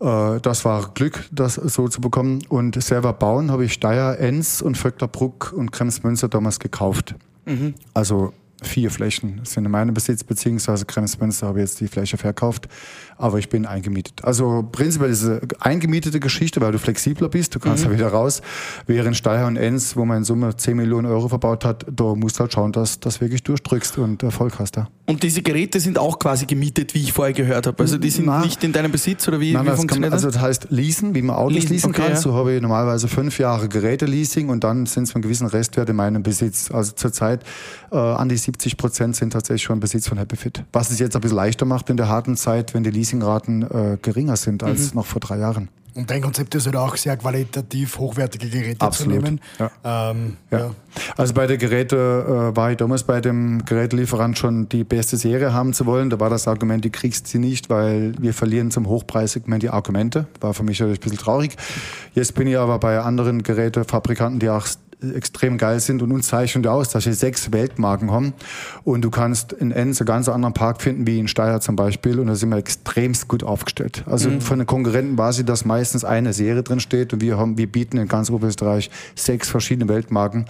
[0.00, 2.42] Äh, das war Glück, das so zu bekommen.
[2.48, 7.14] Und selber bauen habe ich Steyr, Enz und Vöcklerbruck und Kremsmünster damals gekauft.
[7.46, 7.74] Mhm.
[7.94, 12.68] Also vier Flächen sind in meinem Besitz, beziehungsweise Kremsmünster habe ich jetzt die Fläche verkauft,
[13.16, 14.24] aber ich bin eingemietet.
[14.24, 17.92] Also prinzipiell ist es eine eingemietete Geschichte, weil du flexibler bist, du kannst mhm.
[17.92, 18.42] ja wieder raus.
[18.86, 22.36] Während Steyr und Enz, wo man in Summe 10 Millionen Euro verbaut hat, da musst
[22.36, 24.76] du halt schauen, dass du das wirklich durchdrückst und Erfolg hast.
[24.76, 24.88] Ja.
[25.06, 27.82] Und diese Geräte sind auch quasi gemietet, wie ich vorher gehört habe.
[27.82, 30.22] Also die sind Na, nicht in deinem Besitz oder wie, nein, wie funktioniert das?
[30.22, 32.10] Kann, also das heißt leasen, wie man Autos leasen, leasen okay, kann.
[32.12, 32.16] Ja.
[32.16, 35.96] So habe ich normalerweise fünf Jahre Geräte-Leasing und dann sind es einen gewissen Restwert in
[35.96, 36.70] meinem Besitz.
[36.70, 37.42] Also zurzeit
[37.90, 40.64] äh, an die 70 Prozent sind tatsächlich schon Besitz von HappyFit.
[40.72, 43.98] Was es jetzt ein bisschen leichter macht in der harten Zeit, wenn die Leasingraten äh,
[44.02, 45.00] geringer sind als mhm.
[45.00, 45.68] noch vor drei Jahren.
[45.94, 49.14] Und dein Konzept ist halt auch sehr qualitativ hochwertige Geräte Absolut.
[49.14, 49.40] zu nehmen.
[49.58, 50.10] Ja.
[50.10, 50.58] Ähm, ja.
[50.58, 50.70] ja.
[51.16, 55.52] Also bei der Geräte äh, war ich damals bei dem Gerätelieferant schon die beste Serie
[55.52, 56.10] haben zu wollen.
[56.10, 60.26] Da war das Argument, die kriegst sie nicht, weil wir verlieren zum Hochpreissegment die Argumente.
[60.40, 61.56] War für mich natürlich ein bisschen traurig.
[62.14, 64.66] Jetzt bin ich aber bei anderen Gerätefabrikanten, die auch
[65.14, 68.34] extrem geil sind und uns zeichnen aus, dass wir sechs Weltmarken haben
[68.84, 72.18] und du kannst in Enns einen ganz anderen Park finden wie in Steyr zum Beispiel
[72.18, 74.04] und da sind wir extremst gut aufgestellt.
[74.06, 74.40] Also mhm.
[74.40, 77.70] von den Konkurrenten war sie, dass meistens eine Serie drin steht und wir haben, wir
[77.70, 80.46] bieten in ganz Oberösterreich sechs verschiedene Weltmarken.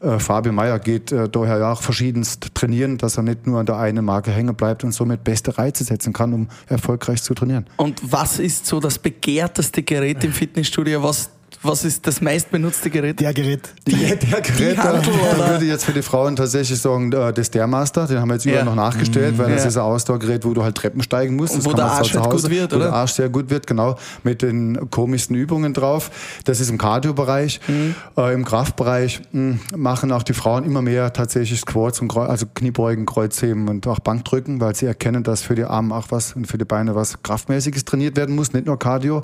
[0.00, 3.66] Äh, Fabio Meyer geht äh, daher ja auch verschiedenst trainieren, dass er nicht nur an
[3.66, 7.66] der einen Marke hängen bleibt und somit beste Reize setzen kann, um erfolgreich zu trainieren.
[7.76, 11.30] Und was ist so das begehrteste Gerät im Fitnessstudio, was
[11.62, 13.20] was ist das meistbenutzte Gerät?
[13.20, 13.68] Der Gerät.
[13.86, 17.32] Die, der, der Gerät, da, da würde ich jetzt für die Frauen tatsächlich sagen, äh,
[17.34, 19.56] das Stairmaster, den haben wir jetzt überall noch nachgestellt, weil ja.
[19.56, 21.54] das ist ein Ausdauergerät, wo du halt Treppen steigen musst.
[21.54, 22.86] Und wo der Arsch halt gut wird, oder?
[22.86, 26.10] Wo der Arsch sehr gut wird, genau, mit den komischsten Übungen drauf.
[26.44, 27.60] Das ist im Cardio-Bereich.
[27.68, 27.94] Mhm.
[28.16, 32.46] Äh, Im Kraftbereich mh, hm, machen auch die Frauen immer mehr tatsächlich Squats, und also
[32.54, 36.46] Kniebeugen, Kreuzheben und auch Bankdrücken, weil sie erkennen, dass für die Arme auch was und
[36.46, 39.22] für die Beine was Kraftmäßiges trainiert werden muss, nicht nur Cardio.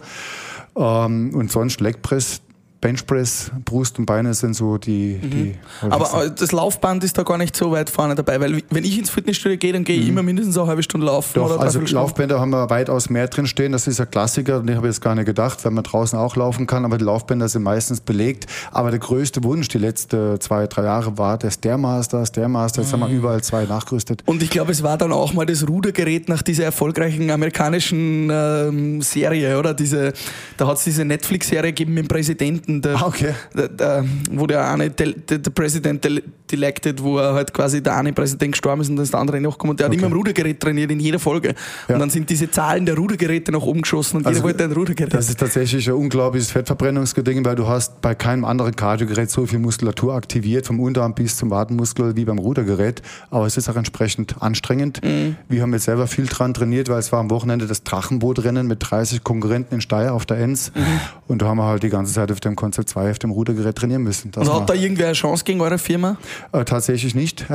[0.76, 2.42] Ähm, und sonst Legpress,
[2.86, 5.18] Benchpress, Brust und Beine sind so die.
[5.20, 5.30] Mhm.
[5.30, 5.54] die
[5.90, 9.10] Aber das Laufband ist da gar nicht so weit vorne dabei, weil wenn ich ins
[9.10, 10.10] Fitnessstudio gehe, dann gehe ich mhm.
[10.10, 11.32] immer mindestens eine halbe Stunde laufen.
[11.34, 13.72] Doch, oder also Laufbänder haben wir weitaus mehr drin stehen.
[13.72, 16.68] Das ist ein Klassiker, habe ich jetzt gar nicht gedacht, weil man draußen auch laufen
[16.68, 16.84] kann.
[16.84, 18.46] Aber die Laufbänder sind meistens belegt.
[18.70, 22.24] Aber der größte Wunsch die letzten zwei, drei Jahre war der Stairmaster.
[22.24, 22.92] Stairmaster, jetzt mhm.
[22.92, 23.18] haben wir mhm.
[23.18, 24.22] überall zwei nachgerüstet.
[24.26, 29.02] Und ich glaube, es war dann auch mal das Rudergerät nach dieser erfolgreichen amerikanischen ähm,
[29.02, 29.74] Serie, oder?
[29.74, 30.12] Diese,
[30.56, 32.75] da hat es diese Netflix-Serie gegeben mit dem Präsidenten.
[32.82, 33.34] Der, ah, okay.
[33.54, 36.04] der, der, wo der eine, der, der President
[36.52, 39.40] elected, wo er halt quasi der eine Präsident gestorben ist und dann ist der andere
[39.40, 39.72] nachgekommen.
[39.72, 39.96] Und der okay.
[39.96, 41.54] hat immer im Rudergerät trainiert in jeder Folge.
[41.88, 41.94] Ja.
[41.94, 44.72] Und dann sind diese Zahlen der Rudergeräte nach oben geschossen und also, jeder wollte ein
[44.72, 45.14] Rudergerät.
[45.14, 49.58] Das ist tatsächlich ein unglaubliches Fettverbrennungsgeding, weil du hast bei keinem anderen Kardiogerät so viel
[49.58, 53.02] Muskulatur aktiviert, vom Unterarm bis zum Wadenmuskel wie beim Rudergerät.
[53.30, 55.04] Aber es ist auch entsprechend anstrengend.
[55.04, 55.36] Mhm.
[55.48, 58.78] Wir haben jetzt selber viel dran trainiert, weil es war am Wochenende das Drachenbootrennen mit
[58.80, 60.72] 30 Konkurrenten in Steyr auf der Enz.
[60.74, 60.82] Mhm.
[61.28, 63.76] Und da haben wir halt die ganze Zeit auf dem Konzept 2 auf dem Rudergerät
[63.76, 64.32] trainieren müssen.
[64.36, 66.16] Und hat da irgendwer eine Chance gegen eure Firma?
[66.52, 67.46] Äh, tatsächlich nicht.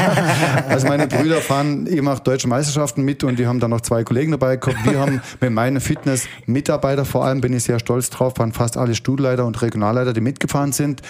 [0.68, 4.04] also meine Brüder fahren eben auch deutsche Meisterschaften mit und die haben dann noch zwei
[4.04, 4.84] Kollegen dabei gehabt.
[4.84, 8.94] Wir haben mit meinen Fitness-Mitarbeiter vor allem, bin ich sehr stolz drauf, waren fast alle
[8.94, 11.02] Stuhlleiter und Regionalleiter, die mitgefahren sind.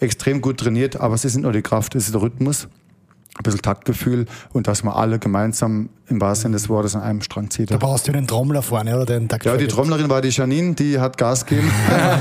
[0.00, 2.68] Extrem gut trainiert, aber es ist nicht nur die Kraft, es ist der Rhythmus
[3.36, 7.22] ein bisschen Taktgefühl und dass wir alle gemeinsam im wahrsten Sinne des Wortes an einem
[7.22, 7.66] Strang ziehen.
[7.66, 9.58] Da brauchst du den Trommler vorne, oder den Taktgefühl?
[9.58, 11.70] Ja, die Trommlerin war die Janine, die hat Gas gegeben.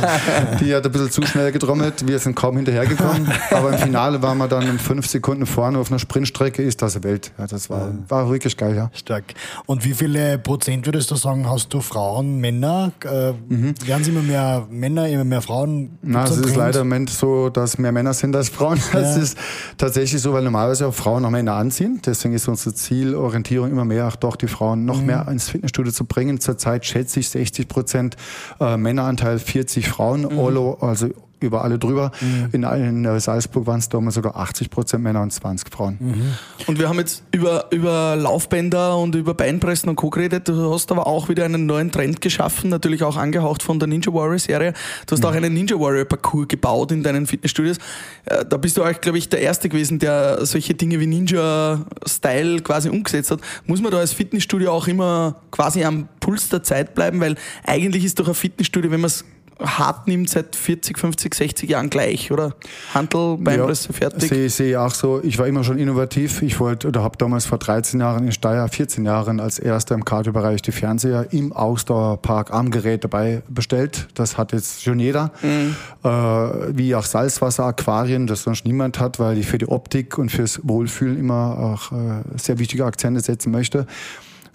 [0.62, 2.08] die hat ein bisschen zu schnell getrommelt.
[2.08, 3.30] Wir sind kaum hinterhergekommen.
[3.52, 6.64] Aber im Finale waren wir dann in fünf Sekunden vorne auf einer Sprintstrecke.
[6.64, 7.32] Ist das Welt.
[7.38, 8.90] Ja, das war, war wirklich geil, ja.
[8.94, 9.26] Stark.
[9.66, 12.94] Und wie viele Prozent würdest du sagen, hast du Frauen, Männer?
[13.04, 13.74] Äh, mhm.
[13.86, 15.98] Werden es immer mehr Männer, immer mehr Frauen?
[16.02, 18.80] Na, es ist leider im Moment so, dass mehr Männer sind als Frauen.
[18.94, 19.38] Das ist
[19.78, 22.00] tatsächlich so, weil normalerweise auch Frauen noch Männer anziehen.
[22.06, 25.08] Deswegen ist unsere Zielorientierung immer mehr, auch doch die Frauen noch mhm.
[25.08, 26.40] mehr ins Fitnessstudio zu bringen.
[26.40, 28.18] Zurzeit schätze ich 60 Prozent
[28.60, 30.22] äh, Männeranteil, 40 Frauen.
[30.22, 30.38] Mhm.
[30.38, 31.10] Olo, also
[31.44, 32.12] über alle drüber.
[32.22, 32.50] Mhm.
[32.52, 35.98] In, in Salzburg waren es damals sogar 80 Prozent Männer und 20 Frauen.
[36.00, 36.34] Mhm.
[36.68, 40.10] Und wir haben jetzt über, über Laufbänder und über Beinpressen und Co.
[40.10, 40.48] geredet.
[40.48, 44.14] Du hast aber auch wieder einen neuen Trend geschaffen, natürlich auch angehaucht von der Ninja
[44.14, 44.74] Warrior Serie.
[45.06, 45.26] Du hast mhm.
[45.26, 47.78] auch einen Ninja Warrior Parcours gebaut in deinen Fitnessstudios.
[48.26, 52.62] Äh, da bist du auch, glaube ich, der Erste gewesen, der solche Dinge wie Ninja-Style
[52.62, 53.40] quasi umgesetzt hat.
[53.66, 58.04] Muss man da als Fitnessstudio auch immer quasi am Puls der Zeit bleiben, weil eigentlich
[58.06, 59.26] ist doch ein Fitnessstudio, wenn man es
[59.60, 62.56] hart nimmt seit 40, 50, 60 Jahren gleich, oder?
[62.94, 64.30] Handel, Beinpresse, ja, fertig.
[64.30, 65.22] Sehe seh auch so.
[65.24, 66.42] Ich war immer schon innovativ.
[66.42, 70.06] Ich wollte oder habe damals vor 13 Jahren in Steyr, 14 Jahren als erster im
[70.06, 74.08] Kardiobereich die Fernseher im Ausdauerpark am Gerät dabei bestellt.
[74.16, 75.32] Das hat jetzt schon jeder.
[75.42, 75.76] Mhm.
[76.04, 76.10] Äh,
[76.78, 80.60] wie auch Salzwasser, Aquarien, das sonst niemand hat, weil ich für die Optik und fürs
[80.64, 83.88] Wohlfühlen immer auch äh, sehr wichtige Akzente setzen möchte.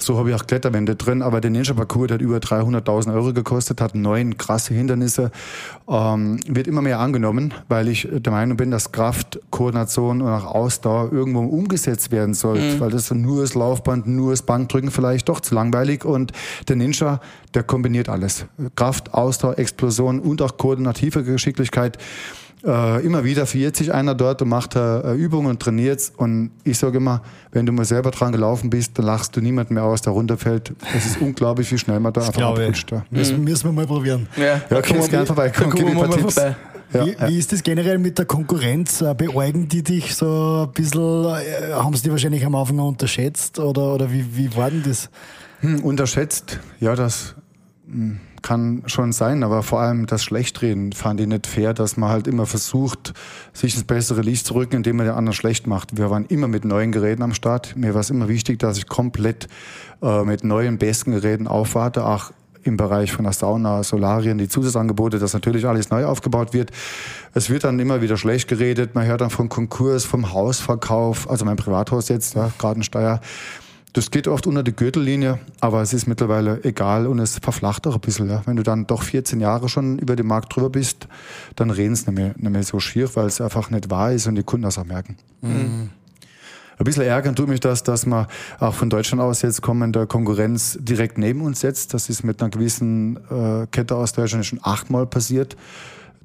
[0.01, 3.81] So habe ich auch Kletterwände drin, aber der Ninja Parcours hat über 300.000 Euro gekostet,
[3.81, 5.33] hat neun krasse Hindernisse,
[5.89, 10.45] ähm, wird immer mehr angenommen, weil ich der Meinung bin, dass Kraft, Koordination und auch
[10.45, 12.81] Ausdauer irgendwo umgesetzt werden sollte, mhm.
[12.81, 16.33] weil das nur das Laufband, nur das Bankdrücken vielleicht doch zu langweilig und
[16.69, 17.21] der Ninja,
[17.55, 18.47] der kombiniert alles.
[18.77, 21.99] Kraft, Ausdauer, Explosion und auch koordinative Geschicklichkeit.
[22.64, 26.12] Äh, immer wieder verirrt sich einer dort und macht äh, Übungen und trainiert.
[26.16, 29.71] Und ich sage immer, wenn du mal selber dran gelaufen bist, dann lachst du niemand
[29.71, 30.73] mehr aus, der runterfällt.
[30.97, 32.90] Es ist unglaublich, wie schnell man da einfach abrutscht.
[32.90, 33.05] Ja.
[33.11, 34.29] Müssen, müssen wir mal probieren.
[34.37, 35.73] Ja, ja kannst gerne vorbeikommen.
[35.75, 36.35] Gib ein paar Tipps.
[36.35, 36.57] Vorbei.
[36.92, 39.03] Ja, wie, wie, ist das generell mit der Konkurrenz?
[39.03, 43.59] Äh, beäugen die dich so ein bisschen, äh, haben sie die wahrscheinlich am Anfang unterschätzt
[43.59, 45.11] oder, oder wie, wie war denn das?
[45.61, 47.35] Hm, unterschätzt, ja, das
[47.87, 52.11] hm, kann schon sein, aber vor allem das Schlechtreden fand ich nicht fair, dass man
[52.11, 53.12] halt immer versucht,
[53.53, 55.96] sich ins bessere Licht zu rücken, indem man den anderen schlecht macht.
[55.96, 57.77] Wir waren immer mit neuen Geräten am Start.
[57.77, 59.48] Mir war es immer wichtig, dass ich komplett
[60.03, 65.18] äh, mit neuen, besten Geräten aufwarte, auch im Bereich von der Sauna, Solarien, die Zusatzangebote,
[65.18, 66.70] dass natürlich alles neu aufgebaut wird.
[67.35, 68.94] Es wird dann immer wieder schlecht geredet.
[68.94, 73.20] Man hört dann von Konkurs, vom Hausverkauf, also mein Privathaus jetzt, ja, Gartensteier.
[73.94, 77.94] Das geht oft unter die Gürtellinie, aber es ist mittlerweile egal und es verflacht auch
[77.94, 78.29] ein bisschen.
[78.29, 78.42] Ja.
[78.44, 81.09] Wenn du dann doch 14 Jahre schon über den Markt drüber bist,
[81.57, 84.27] dann reden es nicht mehr, nicht mehr so schier, weil es einfach nicht wahr ist
[84.27, 85.16] und die Kunden das auch merken.
[85.40, 85.90] Mhm.
[86.79, 88.27] Ein bisschen ärgern tut mich das, dass man
[88.61, 91.92] auch von Deutschland aus jetzt kommende Konkurrenz direkt neben uns setzt.
[91.92, 95.57] Das ist mit einer gewissen äh, Kette aus Deutschland schon achtmal passiert.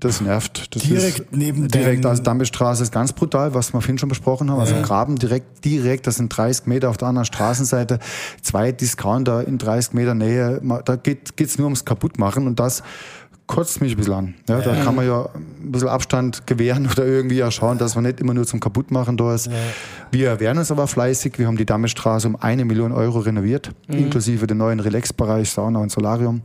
[0.03, 0.75] Das nervt.
[0.75, 4.51] Das direkt ist neben Direkt, also Dambestraße ist ganz brutal, was wir vorhin schon besprochen
[4.51, 4.59] haben.
[4.59, 7.99] Also Graben direkt, direkt, das sind 30 Meter auf der anderen Straßenseite.
[8.41, 10.61] Zwei Discounter in 30 Meter Nähe.
[10.83, 12.83] Da geht es nur ums Kaputtmachen und das
[13.47, 14.33] kotzt mich ein bisschen an.
[14.47, 18.05] Ja, da kann man ja ein bisschen Abstand gewähren oder irgendwie ja schauen, dass man
[18.05, 19.49] nicht immer nur zum Kaputtmachen da ist.
[20.11, 21.37] Wir werden uns aber fleißig.
[21.37, 23.97] Wir haben die Dammestraße um eine Million Euro renoviert, mhm.
[23.97, 26.41] inklusive den neuen Relax-Bereich, Sauna und Solarium,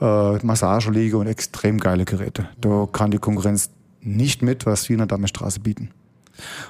[0.00, 2.48] äh, Massageliege und extrem geile Geräte.
[2.60, 3.70] Da kann die Konkurrenz
[4.00, 5.90] nicht mit, was wir in der Dammestraße bieten.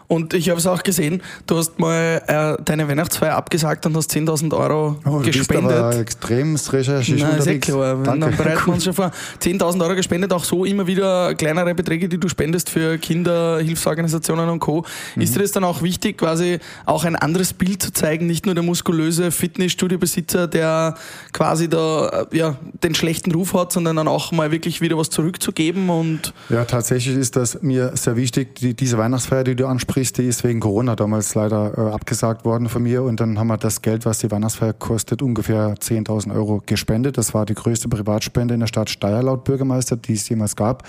[0.07, 4.13] Und ich habe es auch gesehen, du hast mal äh, deine Weihnachtsfeier abgesagt und hast
[4.13, 5.69] 10.000 Euro oh, du gespendet.
[5.69, 8.03] Bist aber extrem recherchisch Nein, ist eh klar.
[8.03, 9.11] Dann bereiten wir uns schon vor.
[9.41, 14.49] 10.000 Euro gespendet, auch so immer wieder kleinere Beträge, die du spendest für Kinder, Hilfsorganisationen
[14.49, 14.85] und Co.
[15.17, 15.23] Mhm.
[15.23, 18.55] Ist dir das dann auch wichtig, quasi auch ein anderes Bild zu zeigen, nicht nur
[18.55, 20.97] der muskulöse Fitnessstudiobesitzer, der
[21.33, 25.11] quasi da äh, ja, den schlechten Ruf hat, sondern dann auch mal wirklich wieder was
[25.11, 29.69] zurückzugeben und Ja, tatsächlich ist das mir sehr wichtig, die, diese Weihnachtsfeier, die die du
[29.69, 33.03] ansprichst, die ist wegen Corona damals leider äh, abgesagt worden von mir.
[33.03, 37.19] Und dann haben wir das Geld, was die Weihnachtsfeier kostet, ungefähr 10.000 Euro gespendet.
[37.19, 40.83] Das war die größte Privatspende in der Stadt Steyr laut Bürgermeister, die es jemals gab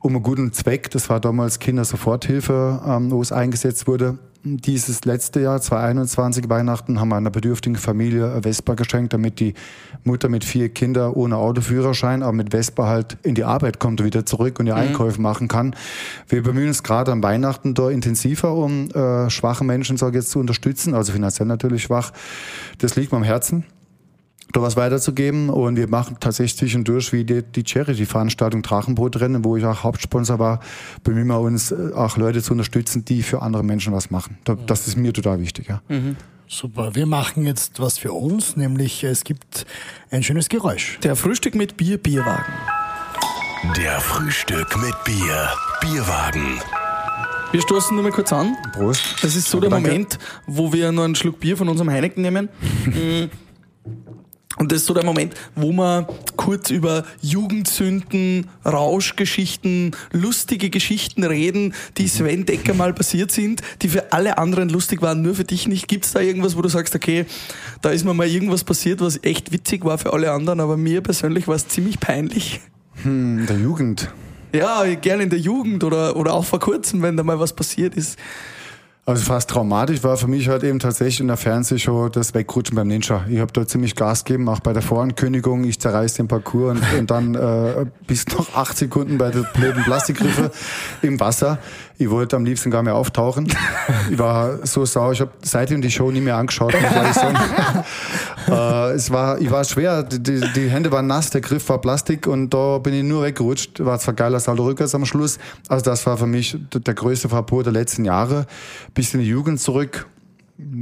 [0.00, 0.90] um einen guten Zweck.
[0.90, 4.18] Das war damals Kindersoforthilfe, ähm, wo es eingesetzt wurde.
[4.44, 9.54] Dieses letzte Jahr, 2021 Weihnachten, haben wir einer bedürftigen Familie eine Vespa geschenkt, damit die
[10.04, 14.06] Mutter mit vier Kindern ohne Autoführerschein, aber mit Vespa halt in die Arbeit kommt und
[14.06, 14.80] wieder zurück und ihr mhm.
[14.80, 15.74] Einkäufe machen kann.
[16.28, 20.30] Wir bemühen uns gerade an Weihnachten da intensiver, um äh, schwache Menschen, sage ich jetzt,
[20.30, 22.12] zu unterstützen, also finanziell natürlich schwach.
[22.78, 23.64] Das liegt mir am Herzen
[24.52, 25.50] da was weiterzugeben.
[25.50, 30.60] Und wir machen tatsächlich zwischendurch wie die, die Charity-Veranstaltung Drachenbootrennen, wo ich auch Hauptsponsor war,
[31.04, 34.38] bemühen wir uns äh, auch Leute zu unterstützen, die für andere Menschen was machen.
[34.66, 35.68] Das ist mir total wichtig.
[35.68, 35.82] Ja.
[35.88, 36.16] Mhm.
[36.50, 36.94] Super.
[36.94, 39.66] Wir machen jetzt was für uns, nämlich es gibt
[40.10, 40.98] ein schönes Geräusch.
[41.02, 42.52] Der Frühstück mit Bier, Bierwagen.
[43.76, 45.50] Der Frühstück mit Bier,
[45.82, 46.58] Bierwagen.
[47.50, 48.56] Wir stoßen nur mal kurz an.
[48.72, 49.02] Prost.
[49.22, 49.88] Das ist so der Danke.
[49.90, 52.48] Moment, wo wir nur einen Schluck Bier von unserem Heineken nehmen.
[54.58, 61.74] Und das ist so der Moment, wo man kurz über Jugendsünden, Rauschgeschichten, lustige Geschichten reden,
[61.96, 62.08] die mhm.
[62.08, 65.86] Sven Decker mal passiert sind, die für alle anderen lustig waren, nur für dich nicht.
[65.86, 67.24] Gibt es da irgendwas, wo du sagst, okay,
[67.82, 71.02] da ist mir mal irgendwas passiert, was echt witzig war für alle anderen, aber mir
[71.02, 72.60] persönlich war es ziemlich peinlich?
[73.04, 74.12] Hm, der Jugend.
[74.52, 77.94] Ja, gerne in der Jugend oder, oder auch vor kurzem, wenn da mal was passiert
[77.94, 78.18] ist.
[79.08, 82.88] Also fast traumatisch war für mich halt eben tatsächlich in der Fernsehshow das Wegrutschen beim
[82.88, 83.24] Ninja.
[83.30, 85.64] Ich habe da ziemlich Gas gegeben, auch bei der Vorankündigung.
[85.64, 89.82] Ich zerreiß den Parcours und, und dann äh, bis noch acht Sekunden bei der blöden
[89.82, 90.50] Plastikgriffe
[91.00, 91.56] im Wasser.
[91.96, 93.48] Ich wollte am liebsten gar mehr auftauchen.
[94.10, 95.12] Ich war so sauer.
[95.12, 96.74] Ich habe seitdem die Show nie mehr angeschaut.
[98.48, 100.02] äh, es war, ich war schwer.
[100.02, 103.84] Die, die, Hände waren nass, der Griff war Plastik und da bin ich nur weggerutscht.
[103.84, 105.38] War zwar geiler Salto rückwärts am Schluss.
[105.68, 108.46] Also das war für mich der größte Verpot der letzten Jahre.
[108.94, 110.06] Bis in die Jugend zurück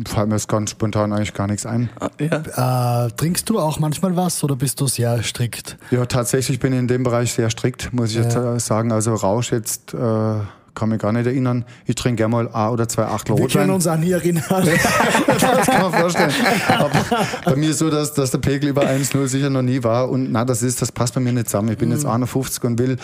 [0.09, 1.91] fällt mir jetzt ganz spontan eigentlich gar nichts ein.
[2.01, 3.05] Ah, ja.
[3.07, 5.77] Äh, trinkst du auch manchmal was oder bist du sehr strikt?
[5.91, 8.53] Ja, tatsächlich bin ich in dem Bereich sehr strikt, muss ich ja.
[8.53, 8.91] jetzt sagen.
[8.91, 10.39] Also Rausch jetzt äh,
[10.77, 11.65] kann mich gar nicht erinnern.
[11.87, 13.49] Ich trinke gerne mal ein oder zwei Achtel Rotwein.
[13.49, 14.45] Wir können uns auch nie erinnern.
[15.27, 16.33] das kann man vorstellen.
[16.69, 16.91] Aber
[17.45, 20.09] bei mir ist so, dass, dass der Pegel über 1,0 sicher noch nie war.
[20.09, 21.71] Und na, das ist, das passt bei mir nicht zusammen.
[21.71, 22.71] Ich bin jetzt 51 mhm.
[22.71, 22.97] und will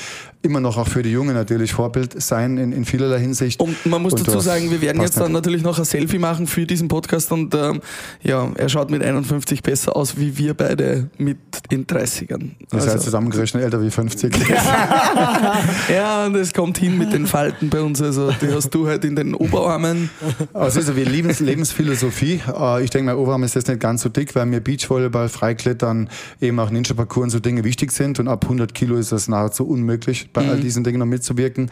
[0.42, 3.60] immer noch auch für die Jungen natürlich Vorbild sein in, in vielerlei Hinsicht.
[3.60, 6.46] Und man muss und dazu sagen, wir werden jetzt dann natürlich noch ein Selfie machen
[6.46, 7.80] für diesen Podcast und ähm,
[8.22, 11.38] ja, er schaut mit 51 besser aus wie wir beide mit
[11.70, 12.42] in 30ern.
[12.42, 12.86] Ihr also.
[12.86, 14.34] seid zusammengerechnet älter wie 50.
[15.88, 18.02] ja, und es kommt hin mit den Falten Seiten bei uns.
[18.02, 20.10] Also die hast du halt in den Oberarmen.
[20.52, 22.40] Also, also wir lieben Lebensphilosophie.
[22.54, 26.08] Äh, ich denke, mein Oberarm ist jetzt nicht ganz so dick, weil mir Beachvolleyball, Freiklettern,
[26.40, 28.18] eben auch Ninja-Parcours und so Dinge wichtig sind.
[28.18, 30.50] Und ab 100 Kilo ist das nahezu unmöglich, bei mhm.
[30.50, 31.70] all diesen Dingen noch mitzuwirken.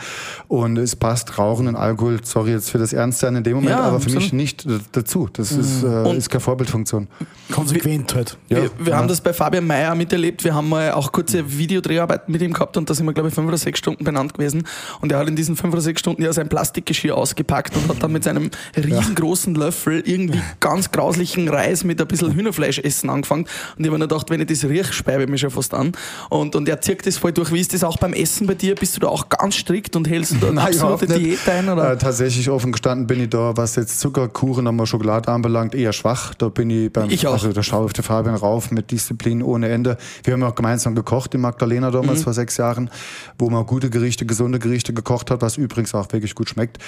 [0.49, 3.81] Und es passt Rauchen und Alkohol, sorry jetzt für das Ernstsein in dem Moment, ja,
[3.81, 4.23] aber für absolut.
[4.23, 5.29] mich nicht dazu.
[5.33, 5.61] Das mhm.
[5.61, 7.09] ist, äh, ist keine Vorbildfunktion.
[7.51, 8.39] Konsequent halt.
[8.49, 8.99] Ja, wir, wir ja.
[8.99, 10.45] haben das bei Fabian Mayer miterlebt.
[10.45, 13.35] Wir haben mal auch kurze Videodreharbeiten mit ihm gehabt und da sind wir, glaube ich,
[13.35, 14.67] fünf oder sechs Stunden benannt gewesen.
[15.01, 17.89] Und er hat in diesen fünf oder oder sechs Stunden ja sein Plastikgeschirr ausgepackt und
[17.89, 23.11] hat dann mit seinem riesengroßen Löffel irgendwie ganz grauslichen Reis mit ein bisschen Hühnerfleisch essen
[23.11, 23.47] angefangen.
[23.77, 25.93] Und ich habe mir gedacht, wenn ich das rieche, speibe ich mich schon fast an.
[26.29, 27.53] Und, und er zieht das voll durch.
[27.53, 28.75] Wie ist das auch beim Essen bei dir?
[28.75, 31.69] Bist du da auch ganz strikt und hältst du da eine absolute Diät ein?
[31.69, 31.93] Oder?
[31.93, 36.35] Äh, tatsächlich offen gestanden bin ich da, was jetzt Zuckerkuchen und Schokolade anbelangt, eher schwach.
[36.35, 37.35] Da bin ich beim, ich auch.
[37.35, 39.97] also da schaue ich auf den Fabian rauf mit Disziplin ohne Ende.
[40.25, 42.25] Wir haben auch gemeinsam gekocht in Magdalena damals mhm.
[42.25, 42.91] vor sechs Jahren,
[43.39, 46.79] wo man gute Gerichte, gesunde Gerichte gekocht hat, was übrigens auch wirklich gut schmeckt.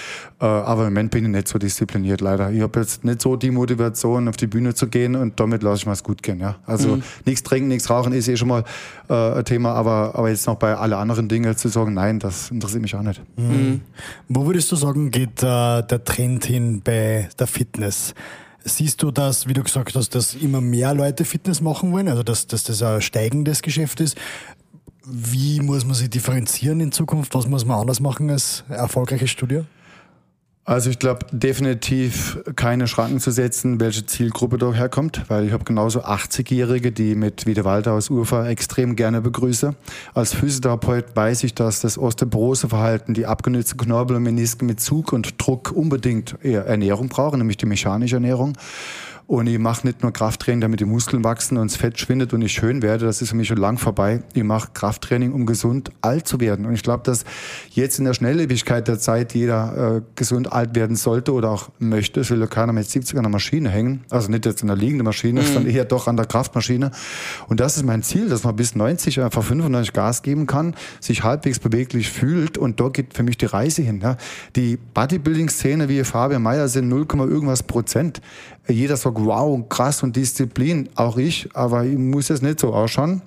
[0.40, 2.50] Äh, aber im Moment bin ich nicht so diszipliniert leider.
[2.50, 5.78] Ich habe jetzt nicht so die Motivation, auf die Bühne zu gehen und damit lasse
[5.78, 6.40] ich mal es gut gehen.
[6.40, 6.56] Ja?
[6.66, 7.02] Also mhm.
[7.24, 8.64] nichts trinken, nichts rauchen ist eh schon mal
[9.08, 12.50] äh, ein Thema, aber, aber jetzt noch bei alle anderen Dingen zu sagen, nein, das
[12.50, 13.22] interessiert mich auch nicht.
[13.36, 13.80] Mhm.
[14.28, 18.14] Wo würdest du sagen, geht äh, der Trend hin bei der Fitness?
[18.64, 22.22] Siehst du das, wie du gesagt hast, dass immer mehr Leute Fitness machen wollen, also
[22.22, 24.16] dass, dass das ein steigendes Geschäft ist?
[25.04, 27.34] Wie muss man sich differenzieren in Zukunft?
[27.34, 29.62] Was muss man anders machen als erfolgreiche Studie?
[30.64, 35.64] Also ich glaube definitiv keine Schranken zu setzen, welche Zielgruppe da herkommt, weil ich habe
[35.64, 39.74] genauso 80-Jährige, die mit Wiedewalter aus Ufer extrem gerne begrüße.
[40.14, 45.34] Als Physiotherapeut weiß ich, dass das Osteoporose-Verhalten, die abgenützten Knorpel und Menisken mit Zug und
[45.44, 48.56] Druck unbedingt Ernährung brauchen, nämlich die mechanische Ernährung.
[49.26, 52.42] Und ich mache nicht nur Krafttraining, damit die Muskeln wachsen und das Fett schwindet und
[52.42, 53.06] ich schön werde.
[53.06, 54.22] Das ist für mich schon lang vorbei.
[54.34, 56.66] Ich mache Krafttraining, um gesund alt zu werden.
[56.66, 57.24] Und ich glaube, dass
[57.70, 62.20] jetzt in der Schnelllebigkeit der Zeit jeder äh, gesund alt werden sollte oder auch möchte.
[62.20, 64.04] Es will ja keiner mit 70 an der Maschine hängen.
[64.10, 65.46] Also nicht jetzt in der liegenden Maschine, mhm.
[65.46, 66.90] sondern eher doch an der Kraftmaschine.
[67.48, 71.22] Und das ist mein Ziel, dass man bis 90, einfach 95 Gas geben kann, sich
[71.22, 72.58] halbwegs beweglich fühlt.
[72.58, 74.00] Und da geht für mich die Reise hin.
[74.02, 74.16] Ja.
[74.56, 78.20] Die Bodybuilding-Szene wie Fabian Meyer sind 0, irgendwas Prozent.
[78.68, 83.22] Jeder sagt, wow, krass und Disziplin, auch ich, aber ich muss es nicht so ausschauen.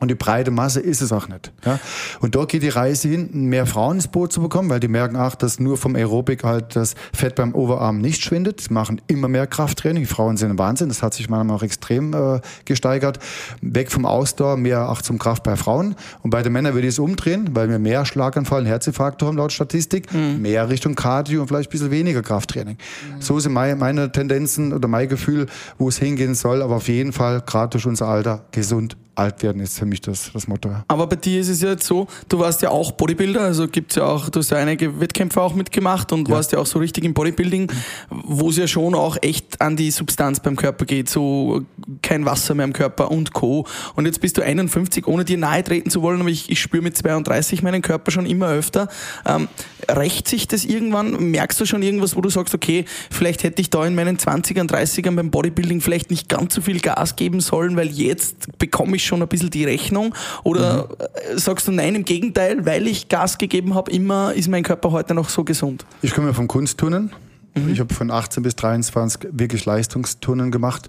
[0.00, 1.52] Und die breite Masse ist es auch nicht.
[1.64, 1.78] Ja?
[2.18, 5.14] Und dort geht die Reise hin, mehr Frauen ins Boot zu bekommen, weil die merken,
[5.14, 8.60] ach, dass nur vom Aerobik halt das Fett beim Oberarm nicht schwindet.
[8.60, 10.02] Sie machen immer mehr Krafttraining.
[10.02, 10.88] Die Frauen sind ein Wahnsinn.
[10.88, 13.20] Das hat sich manchmal auch extrem äh, gesteigert.
[13.60, 15.94] Weg vom Ausdauer, mehr auch zum Kraft bei Frauen.
[16.22, 19.36] Und bei den Männern würde ich es umdrehen, weil wir mehr Schlaganfall und Herzinfarkt haben
[19.36, 20.12] laut Statistik.
[20.12, 20.42] Mhm.
[20.42, 22.78] Mehr Richtung Cardio und vielleicht ein bisschen weniger Krafttraining.
[22.78, 23.22] Mhm.
[23.22, 25.46] So sind meine, meine Tendenzen oder mein Gefühl,
[25.78, 26.62] wo es hingehen soll.
[26.62, 30.30] Aber auf jeden Fall, gerade durch unser Alter, gesund alt werden ist für mich das,
[30.32, 30.70] das Motto.
[30.88, 33.96] Aber bei dir ist es ja jetzt so, du warst ja auch Bodybuilder, also gibt's
[33.96, 36.34] ja auch, du hast ja einige Wettkämpfe auch mitgemacht und ja.
[36.34, 37.70] warst ja auch so richtig im Bodybuilding,
[38.10, 41.62] wo es ja schon auch echt an die Substanz beim Körper geht, so
[42.02, 43.66] kein Wasser mehr im Körper und Co.
[43.94, 46.82] Und jetzt bist du 51, ohne dir nahe treten zu wollen, aber ich, ich spüre
[46.82, 48.88] mit 32 meinen Körper schon immer öfter.
[49.26, 49.48] Ähm,
[49.88, 51.30] rächt sich das irgendwann?
[51.30, 54.68] Merkst du schon irgendwas, wo du sagst, okay, vielleicht hätte ich da in meinen 20ern,
[54.68, 59.03] 30ern beim Bodybuilding vielleicht nicht ganz so viel Gas geben sollen, weil jetzt bekomme ich
[59.04, 60.14] schon ein bisschen die Rechnung?
[60.42, 61.38] Oder mhm.
[61.38, 65.14] sagst du nein, im Gegenteil, weil ich Gas gegeben habe, immer ist mein Körper heute
[65.14, 65.84] noch so gesund?
[66.02, 67.10] Ich komme vom Kunstturnen.
[67.54, 67.72] Mhm.
[67.72, 70.88] Ich habe von 18 bis 23 wirklich Leistungsturnen gemacht.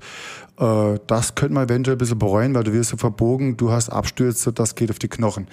[0.59, 3.89] Äh, das könnte man eventuell ein bisschen bereuen, weil du wirst so verbogen, du hast
[3.89, 5.47] Abstürze, das geht auf die Knochen.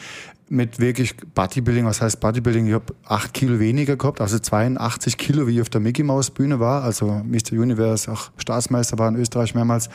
[0.48, 2.66] Mit wirklich Bodybuilding, was heißt Bodybuilding?
[2.66, 6.31] Ich habe 8 Kilo weniger gehabt, also 82 Kilo, wie ich auf der Mickey Mouse
[6.31, 6.83] Bühne war.
[6.83, 7.53] Also Mr.
[7.53, 9.88] Universe, auch Staatsmeister war in Österreich mehrmals.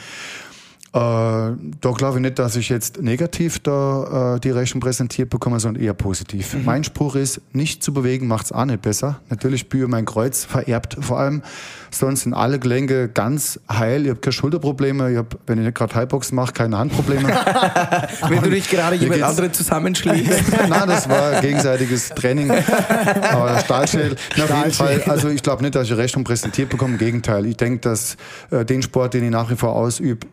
[0.97, 5.59] Äh, da glaube ich nicht, dass ich jetzt negativ da äh, die Rechnung präsentiert bekomme,
[5.59, 6.55] sondern eher positiv.
[6.55, 6.65] Mhm.
[6.65, 9.19] Mein Spruch ist, nicht zu bewegen macht es auch nicht besser.
[9.29, 11.43] Natürlich bühe mein Kreuz vererbt vor allem.
[11.91, 14.05] Sonst sind alle Gelenke ganz heil.
[14.05, 15.11] Ich habe keine Schulterprobleme.
[15.11, 17.27] Ich habe, wenn ich nicht gerade Highbox mache, keine Handprobleme.
[18.29, 20.51] wenn du dich gerade jemand anderen zusammenschlägst.
[20.67, 22.49] Nein, das war gegenseitiges Training.
[22.49, 24.13] Aber Stahlschädel.
[24.13, 25.03] auf jeden Fall.
[25.05, 26.93] Also ich glaube nicht, dass ich Rechnung präsentiert bekomme.
[26.93, 27.45] Im Gegenteil.
[27.45, 28.17] Ich denke, dass
[28.49, 30.25] äh, den Sport, den ich nach wie vor ausübe,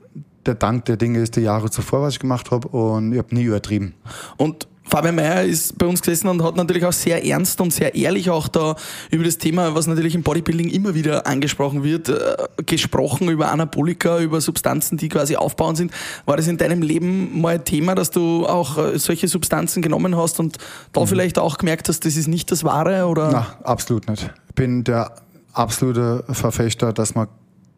[0.47, 3.35] der Dank der Dinge ist die Jahre zuvor, was ich gemacht habe und ich habe
[3.35, 3.95] nie übertrieben.
[4.37, 7.95] Und Fabian Mayer ist bei uns gesessen und hat natürlich auch sehr ernst und sehr
[7.95, 8.77] ehrlich auch da
[9.11, 14.21] über das Thema, was natürlich im Bodybuilding immer wieder angesprochen wird, äh, gesprochen über Anabolika,
[14.21, 15.93] über Substanzen, die quasi aufbauend sind.
[16.27, 20.17] War das in deinem Leben mal ein Thema, dass du auch äh, solche Substanzen genommen
[20.17, 20.59] hast und
[20.93, 21.07] da mhm.
[21.07, 23.07] vielleicht auch gemerkt hast, das ist nicht das Wahre?
[23.07, 23.31] Oder?
[23.33, 24.31] Na, absolut nicht.
[24.49, 25.15] Ich bin der
[25.55, 27.29] absolute Verfechter, dass man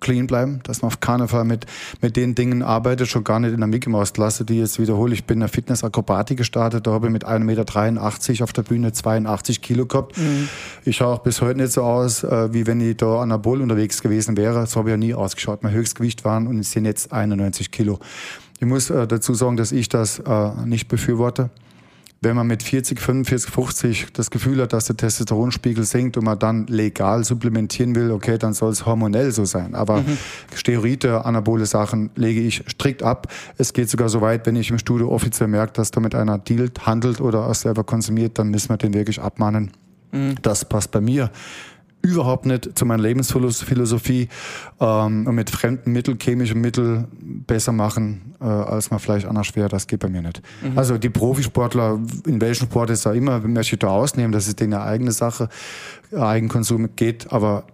[0.00, 1.66] clean bleiben, dass man auf keinen Fall mit,
[2.00, 5.14] mit den Dingen arbeitet, schon gar nicht in der Mickey Mouse Klasse, die jetzt wiederhole.
[5.14, 8.92] Ich bin in der Fitness-Akrobatik gestartet, da habe ich mit 1,83 Meter auf der Bühne
[8.92, 10.18] 82 Kilo gehabt.
[10.18, 10.48] Mhm.
[10.84, 13.38] Ich schaue auch bis heute nicht so aus, äh, wie wenn ich da an der
[13.38, 14.66] Bull unterwegs gewesen wäre.
[14.66, 15.62] So habe ich ja nie ausgeschaut.
[15.62, 17.98] Mein Höchstgewicht waren und es sind jetzt 91 Kilo.
[18.58, 21.50] Ich muss äh, dazu sagen, dass ich das äh, nicht befürworte
[22.26, 26.36] wenn man mit 40, 45, 50 das Gefühl hat, dass der Testosteronspiegel sinkt und man
[26.36, 29.76] dann legal supplementieren will, okay, dann soll es hormonell so sein.
[29.76, 30.18] Aber mhm.
[30.52, 33.28] Steroide, anabole Sachen lege ich strikt ab.
[33.58, 36.38] Es geht sogar so weit, wenn ich im Studio offiziell merke, dass da mit einer
[36.38, 39.70] dealt, handelt oder auch selber konsumiert, dann müssen wir den wirklich abmahnen.
[40.42, 41.30] Das passt bei mir
[42.06, 44.28] überhaupt nicht zu meiner Lebensphilosophie
[44.80, 47.08] ähm, und mit fremden Mitteln, chemischen Mitteln
[47.46, 50.42] besser machen, äh, als man vielleicht anders wäre, das geht bei mir nicht.
[50.62, 50.78] Mhm.
[50.78, 54.60] Also die Profisportler, in welchem Sport ist ja immer, möchte ich da ausnehmen, das ist
[54.60, 55.48] denen eine eigene Sache,
[56.12, 57.64] Eigenkonsum geht, aber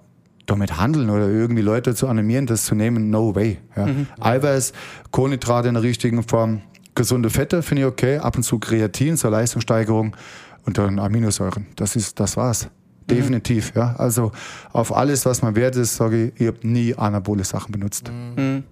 [0.47, 3.59] damit handeln oder irgendwie Leute zu animieren, das zu nehmen, no way.
[3.77, 3.87] Ja.
[3.87, 4.07] Mhm.
[4.21, 4.73] Eiweiß,
[5.11, 6.63] Kohlenhydrate in der richtigen Form,
[6.95, 10.17] gesunde Fette finde ich okay, ab und zu Kreatin zur Leistungssteigerung
[10.65, 11.67] und dann Aminosäuren.
[11.77, 12.69] Das ist, das war's.
[13.11, 13.95] Definitiv, ja.
[13.97, 14.33] Also
[14.73, 18.11] auf alles, was man wert ist, sage ich, ich habe nie anabole Sachen benutzt.
[18.37, 18.65] Mhm.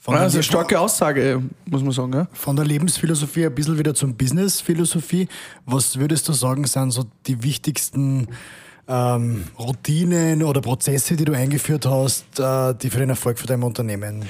[0.00, 2.12] Von ja, das ist eine starke Aussage, muss man sagen.
[2.12, 2.28] Ja?
[2.32, 5.28] Von der Lebensphilosophie ein bisschen wieder zum Businessphilosophie.
[5.66, 8.28] Was würdest du sagen, sind so die wichtigsten
[8.88, 13.62] ähm, Routinen oder Prozesse, die du eingeführt hast, äh, die für den Erfolg für dein
[13.62, 14.24] Unternehmen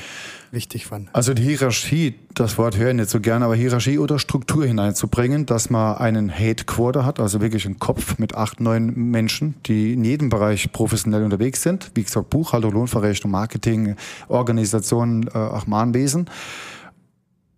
[0.50, 1.08] wichtig waren?
[1.12, 5.46] Also die Hierarchie, das Wort höre ich nicht so gerne, aber Hierarchie oder Struktur hineinzubringen,
[5.46, 10.04] dass man einen Headquarter hat, also wirklich einen Kopf mit acht, neun Menschen, die in
[10.04, 11.90] jedem Bereich professionell unterwegs sind.
[11.94, 13.96] Wie gesagt, Buchhaltung, Lohnverrechnung, Marketing,
[14.28, 16.28] Organisation, äh, auch Mahnwesen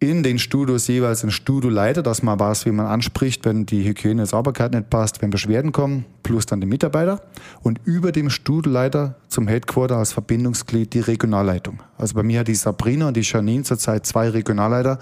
[0.02, 4.24] in den Studios jeweils ein Studioleiter, dass man weiß, wie man anspricht, wenn die Hygiene
[4.24, 7.20] Sauberkeit nicht passt, wenn Beschwerden kommen, plus dann die Mitarbeiter.
[7.62, 11.82] Und über dem Studioleiter zum Headquarter als Verbindungsglied die Regionalleitung.
[11.98, 14.98] Also bei mir hat die Sabrina und die Janine zurzeit zwei Regionalleiter,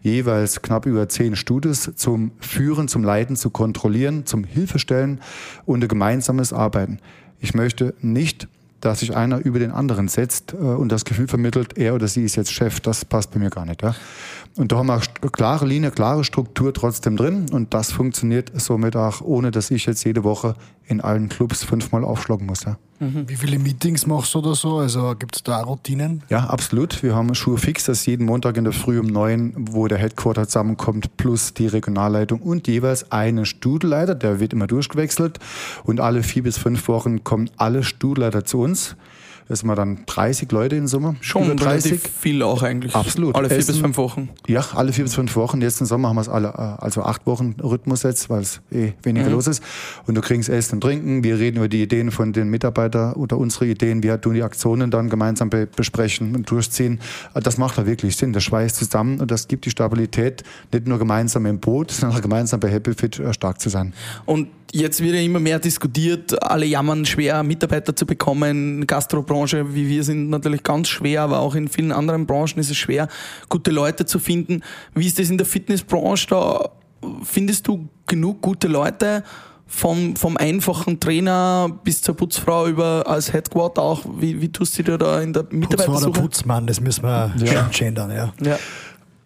[0.00, 5.20] jeweils knapp über zehn Studios zum Führen, zum Leiten, zu kontrollieren, zum Hilfestellen
[5.66, 7.00] und ein gemeinsames Arbeiten.
[7.38, 8.48] Ich möchte nicht
[8.80, 12.24] dass sich einer über den anderen setzt äh, und das Gefühl vermittelt, er oder sie
[12.24, 13.82] ist jetzt Chef, das passt bei mir gar nicht.
[13.82, 13.94] Ja?
[14.56, 15.00] Und da haben wir
[15.30, 17.46] klare Linie, klare Struktur trotzdem drin.
[17.50, 20.54] Und das funktioniert somit auch, ohne dass ich jetzt jede Woche
[20.86, 22.64] in allen Clubs fünfmal aufschlagen muss.
[22.64, 22.76] Ja.
[23.00, 23.28] Mhm.
[23.28, 24.78] Wie viele Meetings machst du oder so?
[24.78, 26.22] Also gibt es da Routinen?
[26.28, 27.02] Ja, absolut.
[27.02, 30.46] Wir haben Schuhe fix, das jeden Montag in der Früh um neun, wo der Headquarter
[30.46, 35.38] zusammenkommt, plus die Regionalleitung und jeweils einen Studelleiter, der wird immer durchgewechselt.
[35.84, 38.96] Und alle vier bis fünf Wochen kommen alle Studelleiter zu uns.
[39.48, 41.16] Das sind wir dann 30 Leute in Summe.
[41.20, 42.00] Schon über 30.
[42.00, 42.94] viel auch eigentlich.
[42.94, 43.34] Absolut.
[43.34, 44.28] Alle vier Essen, bis fünf Wochen.
[44.46, 45.62] Ja, alle vier bis fünf Wochen.
[45.62, 48.60] Jetzt im Sommer haben wir es alle, äh, also acht Wochen Rhythmus jetzt, weil es
[48.70, 49.32] eh weniger mhm.
[49.32, 49.62] los ist.
[50.06, 51.24] Und du kriegst Essen und Trinken.
[51.24, 54.02] Wir reden über die Ideen von den Mitarbeitern oder unsere Ideen.
[54.02, 57.00] Wir tun die Aktionen dann gemeinsam be besprechen und durchziehen.
[57.34, 58.34] Äh, das macht da wirklich Sinn.
[58.34, 60.42] Das schweißt zusammen und das gibt die Stabilität,
[60.72, 63.94] nicht nur gemeinsam im Boot, sondern auch gemeinsam bei Happy Fit äh, stark zu sein.
[64.26, 68.86] Und jetzt wird ja immer mehr diskutiert, alle jammern schwer, Mitarbeiter zu bekommen.
[68.86, 72.76] Gastrobranche, wie wir sind natürlich ganz schwer, aber auch in vielen anderen Branchen ist es
[72.76, 73.08] schwer,
[73.48, 74.62] gute Leute zu finden.
[74.94, 76.26] Wie ist das in der Fitnessbranche?
[76.28, 76.70] Da
[77.22, 79.24] findest du genug gute Leute?
[79.70, 84.02] Vom, vom einfachen Trainer bis zur Putzfrau über als Headquarter auch.
[84.18, 85.92] Wie, wie tust du dir da in der Mitarbeitersuche?
[85.92, 87.68] Putzfrau oder Putzmann, das müssen wir ja.
[87.70, 88.32] gendern, ja.
[88.42, 88.58] ja.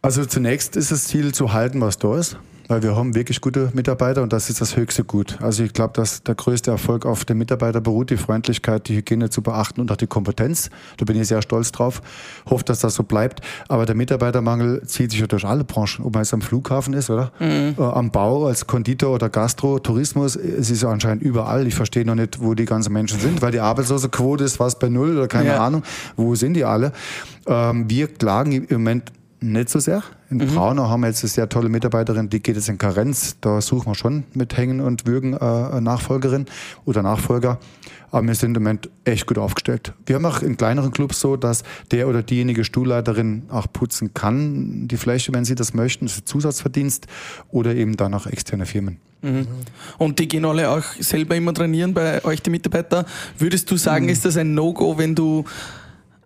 [0.00, 2.38] Also zunächst ist das Ziel zu halten, was da ist
[2.72, 5.36] weil wir haben wirklich gute Mitarbeiter und das ist das höchste Gut.
[5.42, 9.28] Also ich glaube, dass der größte Erfolg auf den Mitarbeiter beruht, die Freundlichkeit, die Hygiene
[9.28, 10.70] zu beachten und auch die Kompetenz.
[10.96, 12.00] Da bin ich sehr stolz drauf.
[12.48, 13.42] Hoffe, dass das so bleibt.
[13.68, 17.10] Aber der Mitarbeitermangel zieht sich ja durch alle Branchen, ob man jetzt am Flughafen ist,
[17.10, 17.30] oder?
[17.40, 17.74] Mhm.
[17.76, 20.34] Äh, am Bau, als Konditor oder Gastro, Tourismus.
[20.36, 21.66] Es ist ja anscheinend überall.
[21.66, 24.88] Ich verstehe noch nicht, wo die ganzen Menschen sind, weil die Arbeitslosenquote ist fast bei
[24.88, 25.62] Null oder keine ja.
[25.62, 25.82] Ahnung.
[26.16, 26.92] Wo sind die alle?
[27.46, 29.12] Ähm, wir klagen im Moment
[29.42, 30.02] nicht so sehr.
[30.30, 30.54] In mhm.
[30.54, 33.36] Braunau haben wir jetzt eine sehr tolle Mitarbeiterin, die geht jetzt in Karenz.
[33.40, 36.46] Da suchen wir schon mit Hängen und Würgen äh, Nachfolgerin
[36.84, 37.58] oder Nachfolger.
[38.10, 39.94] Aber wir sind im Moment echt gut aufgestellt.
[40.04, 44.86] Wir haben auch in kleineren Clubs so, dass der oder diejenige Stuhlleiterin auch putzen kann,
[44.86, 46.04] die Fläche, wenn sie das möchten.
[46.04, 47.06] Das ist Zusatzverdienst
[47.50, 48.98] oder eben dann auch externe Firmen.
[49.22, 49.46] Mhm.
[49.98, 53.06] Und die gehen alle auch selber immer trainieren bei euch, die Mitarbeiter.
[53.38, 54.10] Würdest du sagen, mhm.
[54.10, 55.44] ist das ein No-Go, wenn du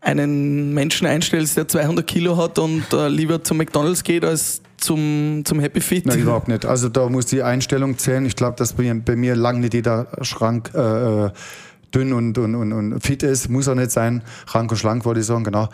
[0.06, 5.42] einen Menschen einstellst, der 200 Kilo hat und äh, lieber zum McDonalds geht als zum,
[5.44, 6.06] zum Happy Fit?
[6.06, 6.64] Nein, überhaupt nicht.
[6.64, 8.24] Also da muss die Einstellung zählen.
[8.24, 11.30] Ich glaube, dass bei, bei mir lang nicht jeder Schrank äh, äh,
[11.92, 13.48] dünn und, und, und, und fit ist.
[13.48, 14.22] Muss auch nicht sein.
[14.48, 15.68] Rank und schlank wollte ich sagen, genau.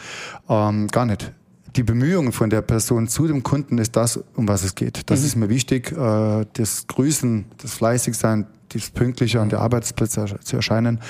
[0.49, 1.33] Ähm, gar nicht.
[1.76, 5.11] Die Bemühungen von der Person zu dem Kunden ist das, um was es geht.
[5.11, 5.26] Das mhm.
[5.26, 5.93] ist mir wichtig.
[5.93, 11.01] Äh, das Grüßen, das Fleißigsein, das Pünktliche an der Arbeitsplätze zu erscheinen.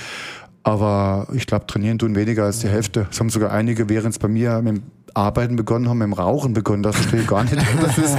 [0.64, 3.06] Aber ich glaube, trainieren tun weniger als die Hälfte.
[3.10, 4.82] Es haben sogar einige, während es bei mir mit dem
[5.14, 6.82] Arbeiten begonnen haben, mit dem Rauchen begonnen.
[6.82, 7.56] Das verstehe ich gar nicht.
[7.82, 8.16] Das, ist,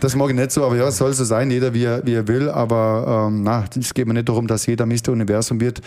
[0.00, 2.14] das mag ich nicht so, aber ja, es soll so sein, jeder wie er, wie
[2.14, 2.48] er will.
[2.48, 5.08] Aber ähm, na, es geht mir nicht darum, dass jeder Mr.
[5.08, 5.80] Universum wird,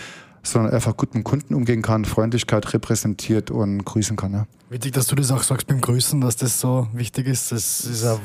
[0.43, 4.34] sondern einfach gut mit dem Kunden umgehen kann, Freundlichkeit repräsentiert und grüßen kann.
[4.34, 4.45] Ja.
[4.74, 7.51] Wichtig, dass du das auch sagst beim Grüßen, dass das so wichtig ist.
[7.51, 8.17] Das ist ja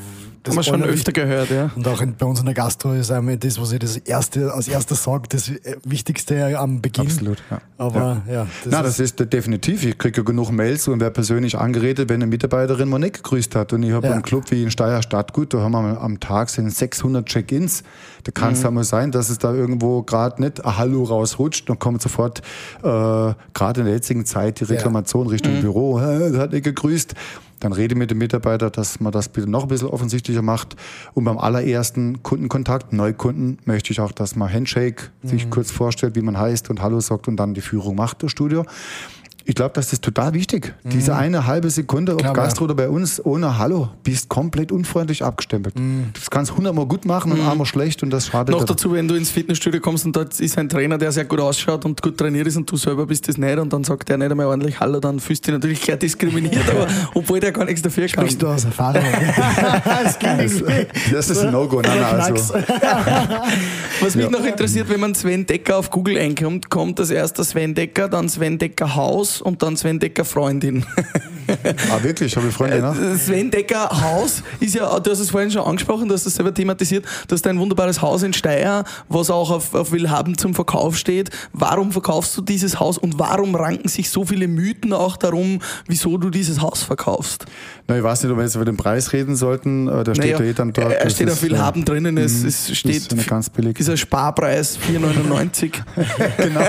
[0.43, 1.71] Das haben wir schon öfter gehört, ja.
[1.77, 4.51] Und auch in, bei uns in der Gastro ist einmal das, was ich das erste,
[4.55, 5.53] als erstes sage, das
[5.85, 7.05] Wichtigste am Beginn.
[7.05, 7.61] Absolut, ja.
[7.77, 9.85] Aber ja, ja das, Na, ist das ist definitiv.
[9.85, 13.55] Ich kriege ja genug Mails und wer persönlich angeredet, wenn eine Mitarbeiterin mal nicht gegrüßt
[13.55, 13.75] hat.
[13.75, 14.15] Und ich habe ja.
[14.15, 17.83] einen Club wie in Steyr Stadtgut, da haben wir am Tag sind 600 Check-ins.
[18.25, 18.69] Da kann es mhm.
[18.69, 22.41] einmal sein, dass es da irgendwo gerade nicht ein Hallo rausrutscht und kommt sofort,
[22.83, 25.33] äh, gerade in der jetzigen Zeit, die Reklamation ja.
[25.33, 25.61] Richtung mhm.
[25.61, 26.01] Büro,
[26.39, 27.15] hat gegrüßt.
[27.61, 30.77] Dann rede mit dem Mitarbeiter, dass man das bitte noch ein bisschen offensichtlicher macht.
[31.15, 35.29] Und beim allerersten Kundenkontakt, Neukunden, möchte ich auch, dass man Handshake mhm.
[35.29, 38.31] sich kurz vorstellt, wie man heißt und Hallo sagt und dann die Führung macht, das
[38.31, 38.65] Studio.
[39.45, 40.75] Ich glaube, das ist total wichtig.
[40.85, 40.91] Mhm.
[40.91, 45.25] Diese eine halbe Sekunde, ob Klar, Gastro oder bei uns, ohne Hallo, bist komplett unfreundlich
[45.25, 45.79] abgestempelt.
[45.79, 46.11] Mhm.
[46.13, 47.49] Das kannst hundertmal gut machen und mhm.
[47.49, 48.55] einmal schlecht und das schadet.
[48.55, 51.41] Noch dazu, wenn du ins Fitnessstudio kommst und dort ist ein Trainer, der sehr gut
[51.41, 54.19] ausschaut und gut trainiert ist und du selber bist das nicht und dann sagt der
[54.19, 57.65] nicht einmal ordentlich Hallo, dann fühlst du dich natürlich gleich diskriminiert, aber obwohl der gar
[57.65, 58.25] nichts dafür kann.
[58.27, 59.03] Sprichst du aus Erfahrung?
[59.85, 60.63] das, das,
[61.11, 61.79] das, ist ein No-Go.
[61.81, 62.55] Also.
[64.01, 64.31] Was mich ja.
[64.31, 68.29] noch interessiert, wenn man Sven Decker auf Google einkommt, kommt das erste Sven Decker, dann
[68.29, 70.85] Sven Decker Haus und dann Sven Decker Freundin.
[71.91, 72.37] ah, wirklich?
[72.37, 73.15] Habe ich Freundin, ne?
[73.15, 76.35] Äh, Sven Decker Haus ist ja, du hast es vorhin schon angesprochen, du hast es
[76.35, 80.55] selber thematisiert, du hast ein wunderbares Haus in Steyr, was auch auf, auf Willhaben zum
[80.55, 81.31] Verkauf steht.
[81.53, 86.19] Warum verkaufst du dieses Haus und warum ranken sich so viele Mythen auch darum, wieso
[86.19, 87.47] du dieses Haus verkaufst?
[87.87, 89.89] Na, ich weiß nicht, ob wir jetzt über den Preis reden sollten.
[89.89, 90.93] Äh, der steht naja, ja eh dann dort.
[90.93, 92.49] Er steht auf Willhaben ja, drinnen, es, mhm.
[92.49, 92.97] es steht.
[92.97, 93.79] Ist eine ganz billig.
[93.81, 95.73] Ist ein Sparpreis 4,99.
[96.37, 96.61] genau.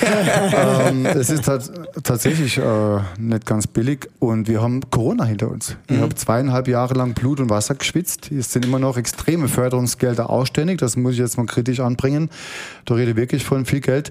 [0.88, 1.70] ähm, es ist halt
[2.02, 5.76] tatsächlich äh, nicht ganz billig und wir haben Corona hinter uns.
[5.88, 6.02] Ich mhm.
[6.02, 8.30] habe zweieinhalb Jahre lang Blut und Wasser geschwitzt.
[8.30, 10.78] Es sind immer noch extreme Förderungsgelder ausständig.
[10.78, 12.30] Das muss ich jetzt mal kritisch anbringen.
[12.84, 14.10] Da rede ich wirklich von viel Geld.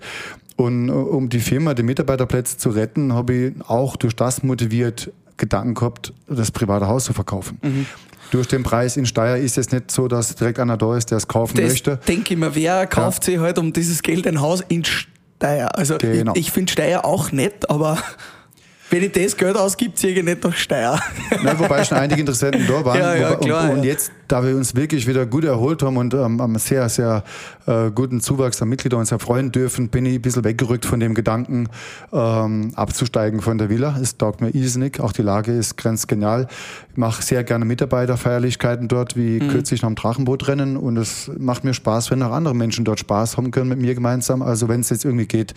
[0.55, 5.11] Und äh, um die Firma, die Mitarbeiterplätze zu retten, habe ich auch durch das motiviert,
[5.37, 7.59] Gedanken gehabt, das private Haus zu verkaufen.
[7.61, 7.85] Mhm.
[8.31, 11.17] Durch den Preis in Steyr ist es nicht so, dass direkt einer da ist, der
[11.17, 11.99] es kaufen das möchte.
[12.07, 13.33] denke ich mir, wer kauft ja.
[13.33, 15.08] sich halt um dieses Geld ein Haus in Steyr?
[15.41, 16.33] Also genau.
[16.33, 17.97] ich, ich finde Steyr auch nett, aber
[18.89, 20.99] wenn ich das Geld ausgibt, ziehe ich nicht nach Steyr.
[21.43, 22.99] Nein, wobei schon einige Interessenten da waren.
[22.99, 26.13] Ja, ja, klar, und, und, jetzt, da wir uns wirklich wieder gut erholt haben und
[26.13, 27.23] ähm, einen sehr, sehr
[27.65, 31.13] äh, guten Zuwachs an Mitgliedern uns erfreuen dürfen, bin ich ein bisschen weggerückt von dem
[31.13, 31.67] Gedanken,
[32.13, 33.97] ähm, abzusteigen von der Villa.
[34.01, 34.99] Es taugt mir irrsinnig.
[34.99, 36.47] Auch die Lage ist grenzgenial.
[36.91, 39.49] Ich mache sehr gerne Mitarbeiterfeierlichkeiten dort, wie mhm.
[39.49, 40.77] kürzlich noch am Drachenbootrennen.
[40.77, 43.95] Und es macht mir Spaß, wenn auch andere Menschen dort Spaß haben können mit mir
[43.95, 44.41] gemeinsam.
[44.41, 45.53] Also wenn es jetzt irgendwie geht,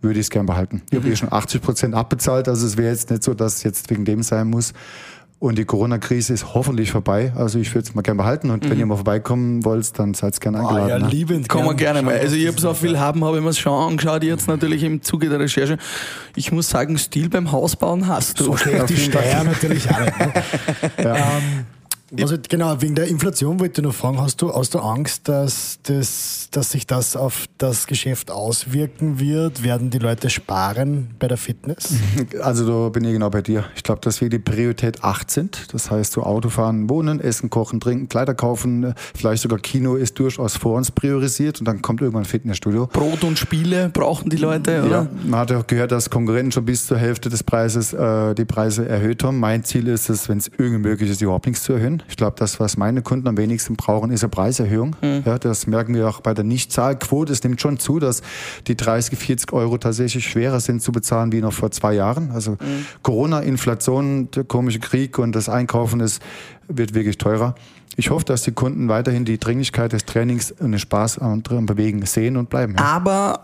[0.00, 0.82] würde ich es gern behalten.
[0.86, 1.02] Ich mhm.
[1.02, 2.48] habe eh schon 80 Prozent abbezahlt.
[2.48, 4.72] Also es wäre jetzt nicht so, dass es jetzt wegen dem sein muss.
[5.42, 7.32] Und die Corona-Krise ist hoffentlich vorbei.
[7.34, 8.50] Also ich würde es mal gerne behalten.
[8.50, 8.70] Und mhm.
[8.70, 10.86] wenn ihr mal vorbeikommen wollt, dann seid gerne eingeladen.
[10.86, 11.08] Oh, ja, ne?
[11.08, 11.48] liebend.
[11.48, 12.16] Kommen wir gerne mal.
[12.16, 15.28] Also ich habe so viel haben, habe ich mir schon angeschaut, jetzt natürlich im Zuge
[15.28, 15.78] der Recherche.
[16.36, 18.44] Ich muss sagen, Stil beim Hausbauen hast du.
[18.44, 20.18] So schlecht die Steuer natürlich auch nicht.
[20.20, 20.32] Ne?
[21.02, 21.16] ja.
[21.16, 21.66] ähm,
[22.20, 25.78] also genau, wegen der Inflation wollte ich noch fragen, hast du, hast du Angst, dass,
[25.82, 29.62] das, dass sich das auf das Geschäft auswirken wird?
[29.62, 31.94] Werden die Leute sparen bei der Fitness?
[32.42, 33.64] Also da bin ich genau bei dir.
[33.76, 35.72] Ich glaube, dass wir die Priorität 8 sind.
[35.72, 40.56] Das heißt, so Autofahren, Wohnen, Essen, Kochen, Trinken, Kleider kaufen, vielleicht sogar Kino ist durchaus
[40.56, 42.88] vor uns priorisiert und dann kommt irgendwann ein Fitnessstudio.
[42.92, 44.90] Brot und Spiele brauchen die Leute, oder?
[44.90, 48.44] Ja, man hat ja gehört, dass Konkurrenten schon bis zur Hälfte des Preises äh, die
[48.44, 49.38] Preise erhöht haben.
[49.38, 52.01] Mein Ziel ist es, wenn es irgendwie möglich ist, überhaupt nichts zu erhöhen.
[52.08, 54.96] Ich glaube, das, was meine Kunden am wenigsten brauchen, ist eine Preiserhöhung.
[55.00, 55.22] Mhm.
[55.24, 57.32] Ja, das merken wir auch bei der Nichtzahlquote.
[57.32, 58.22] Es nimmt schon zu, dass
[58.66, 62.30] die 30, 40 Euro tatsächlich schwerer sind zu bezahlen wie noch vor zwei Jahren.
[62.32, 62.86] Also mhm.
[63.02, 66.22] Corona, Inflation, der komische Krieg und das Einkaufen ist,
[66.68, 67.54] wird wirklich teurer.
[67.96, 72.04] Ich hoffe, dass die Kunden weiterhin die Dringlichkeit des Trainings und den Spaß am Bewegen
[72.06, 72.74] sehen und bleiben.
[72.78, 72.84] Ja.
[72.84, 73.40] Aber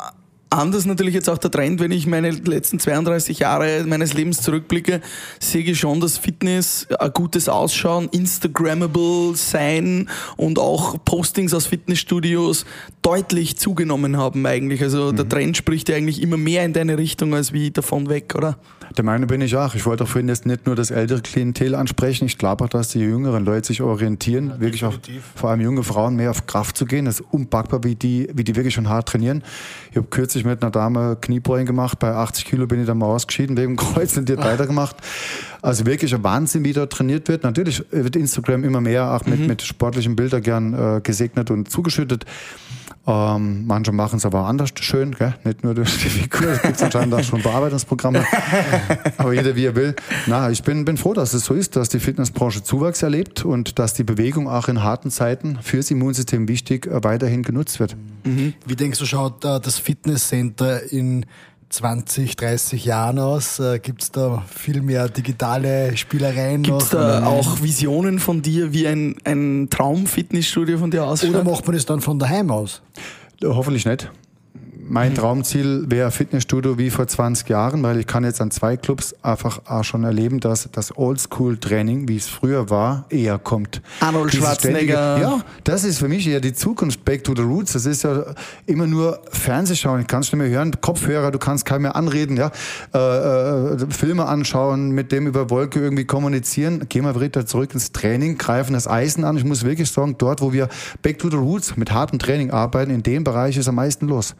[0.50, 5.02] Anders natürlich jetzt auch der Trend, wenn ich meine letzten 32 Jahre meines Lebens zurückblicke,
[5.40, 12.64] sehe ich schon, dass Fitness, ein gutes Ausschauen, Instagrammable sein und auch Postings aus Fitnessstudios
[13.02, 14.82] deutlich zugenommen haben eigentlich.
[14.82, 15.16] Also mhm.
[15.16, 18.58] der Trend spricht ja eigentlich immer mehr in deine Richtung als wie davon weg, oder?
[18.96, 19.74] Der Meinung bin ich auch.
[19.74, 22.24] Ich wollte auch vorhin jetzt nicht nur das ältere Klientel ansprechen.
[22.26, 24.94] Ich glaube auch, dass die jüngeren Leute sich orientieren, ja, wirklich auch
[25.34, 27.04] vor allem junge Frauen mehr auf Kraft zu gehen.
[27.04, 29.42] Das ist unpackbar, wie die, wie die wirklich schon hart trainieren.
[29.90, 31.98] Ich habe kürzlich mit einer Dame Kniebeugen gemacht.
[31.98, 34.96] Bei 80 Kilo bin ich dann mal ausgeschieden wegen Kreuz und die hat weitergemacht.
[35.60, 37.42] Also wirklich ein Wahnsinn, wie dort trainiert wird.
[37.42, 39.46] Natürlich wird Instagram immer mehr auch mit, mhm.
[39.46, 42.24] mit sportlichen Bildern gern äh, gesegnet und zugeschüttet.
[43.08, 45.34] Ähm, manche machen es aber anders schön, gell?
[45.42, 46.50] nicht nur durch die Figur.
[46.50, 48.22] Es gibt anscheinend auch schon Bearbeitungsprogramme.
[49.16, 49.96] aber jeder wie er will.
[50.26, 53.78] Na, ich bin, bin froh, dass es so ist, dass die Fitnessbranche Zuwachs erlebt und
[53.78, 57.96] dass die Bewegung auch in harten Zeiten fürs Immunsystem wichtig äh, weiterhin genutzt wird.
[58.24, 58.52] Mhm.
[58.66, 61.24] Wie denkst du, schaut äh, das Fitnesscenter in
[61.70, 63.60] 20, 30 Jahren aus?
[63.60, 68.72] Äh, Gibt es da viel mehr digitale Spielereien Gibt es da auch Visionen von dir,
[68.72, 71.30] wie ein, ein Traum-Fitnessstudio von dir ausschaut?
[71.30, 72.82] Oder macht man das dann von daheim aus?
[73.42, 74.10] Hoffentlich nicht.
[74.90, 79.14] Mein Traumziel wäre Fitnessstudio wie vor 20 Jahren, weil ich kann jetzt an zwei Clubs
[79.22, 83.82] einfach auch schon erleben, dass das Oldschool-Training, wie es früher war, eher kommt.
[84.00, 85.20] Arnold Dieses Schwarzenegger.
[85.20, 87.04] Ja, das ist für mich eher die Zukunft.
[87.04, 87.74] Back to the Roots.
[87.74, 88.24] Das ist ja
[88.64, 90.00] immer nur Fernsehschauen.
[90.00, 90.72] Ich kann es nicht mehr hören.
[90.80, 92.38] Kopfhörer, du kannst keinem mehr anreden.
[92.38, 92.50] Ja,
[92.94, 96.88] äh, äh, Filme anschauen, mit dem über Wolke irgendwie kommunizieren.
[96.88, 99.36] Gehen wir wieder zurück ins Training, greifen das Eisen an.
[99.36, 100.68] Ich muss wirklich sagen, dort, wo wir
[101.02, 104.34] Back to the Roots mit hartem Training arbeiten, in dem Bereich ist am meisten los.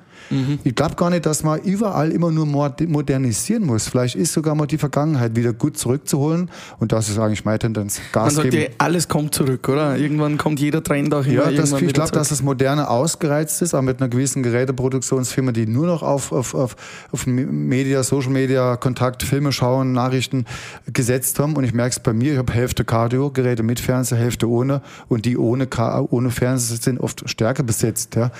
[0.65, 3.89] Ich glaube gar nicht, dass man überall immer nur mod- modernisieren muss.
[3.89, 6.51] Vielleicht ist sogar mal die Vergangenheit wieder gut zurückzuholen.
[6.79, 7.99] Und das ist eigentlich meine Tendenz.
[7.99, 8.63] Man Gas sagt geben.
[8.65, 9.97] ja, alles kommt zurück, oder?
[9.97, 13.75] Irgendwann kommt jeder Trend auch immer Ja, das, ich glaube, dass das Moderne ausgereizt ist,
[13.75, 16.77] auch mit einer gewissen Geräteproduktionsfirma, die nur noch auf, auf, auf,
[17.13, 20.45] auf Media, Social Media, Kontakt, Filme schauen, Nachrichten
[20.93, 21.57] gesetzt haben.
[21.57, 24.83] Und ich merke es bei mir, ich habe Hälfte Cardio-Geräte mit Fernseher, Hälfte ohne.
[25.09, 25.69] Und die ohne,
[26.11, 28.15] ohne Fernseher sind oft stärker besetzt.
[28.17, 28.31] Ja.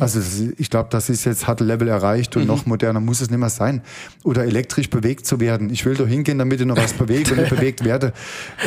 [0.00, 3.00] Also das ist- ich glaube, das ist jetzt, hat ein Level erreicht und noch moderner
[3.00, 3.82] muss es nicht mehr sein.
[4.24, 5.70] Oder elektrisch bewegt zu werden.
[5.70, 8.12] Ich will doch hingehen, damit ich noch was bewege und ich bewegt werde.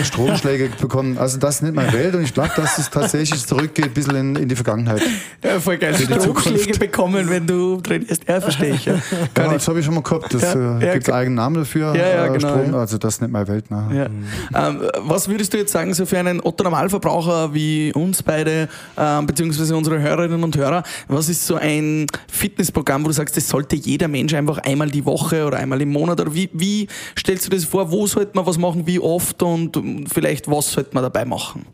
[0.03, 1.17] Stromschläge bekommen.
[1.17, 4.15] Also das ist nicht meine Welt und ich glaube, dass es tatsächlich zurückgeht ein bisschen
[4.15, 5.01] in, in die Vergangenheit.
[5.43, 5.93] Ja, voll geil.
[5.95, 6.79] Stromschläge Zukunft.
[6.79, 8.23] bekommen, wenn du trainierst.
[8.27, 8.85] Ja, verstehe ich.
[8.85, 8.95] Ja.
[8.95, 9.33] Ich.
[9.33, 10.33] das habe ich schon mal gehabt.
[10.33, 11.95] Das Ja, äh, ja, gibt ge- eigenen Namen dafür.
[11.95, 12.71] Ja, ja, äh, genau, Strom.
[12.73, 12.79] ja.
[12.79, 13.69] Also das ist nicht meine Welt.
[13.71, 14.09] Ne?
[14.55, 19.75] Ähm, was würdest du jetzt sagen, so für einen Otto-Normalverbraucher wie uns beide, ähm, beziehungsweise
[19.75, 22.07] unsere Hörerinnen und Hörer, was ist so ein
[22.43, 25.93] Fitnessprogramm, wo du sagst, das sollte jeder Mensch einfach einmal die Woche oder einmal im
[25.93, 29.41] Monat oder wie, wie stellst du das vor, wo sollte man was machen, wie oft
[29.43, 29.79] und
[30.13, 31.65] vielleicht was sollte man dabei machen?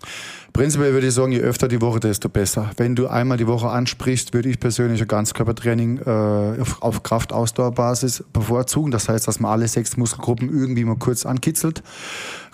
[0.53, 2.69] Prinzipiell würde ich sagen, je öfter die Woche, desto besser.
[2.77, 8.91] Wenn du einmal die Woche ansprichst, würde ich persönlich ein Ganzkörpertraining äh, auf Kraft-Ausdauerbasis bevorzugen.
[8.91, 11.81] Das heißt, dass man alle sechs Muskelgruppen irgendwie mal kurz ankitzelt.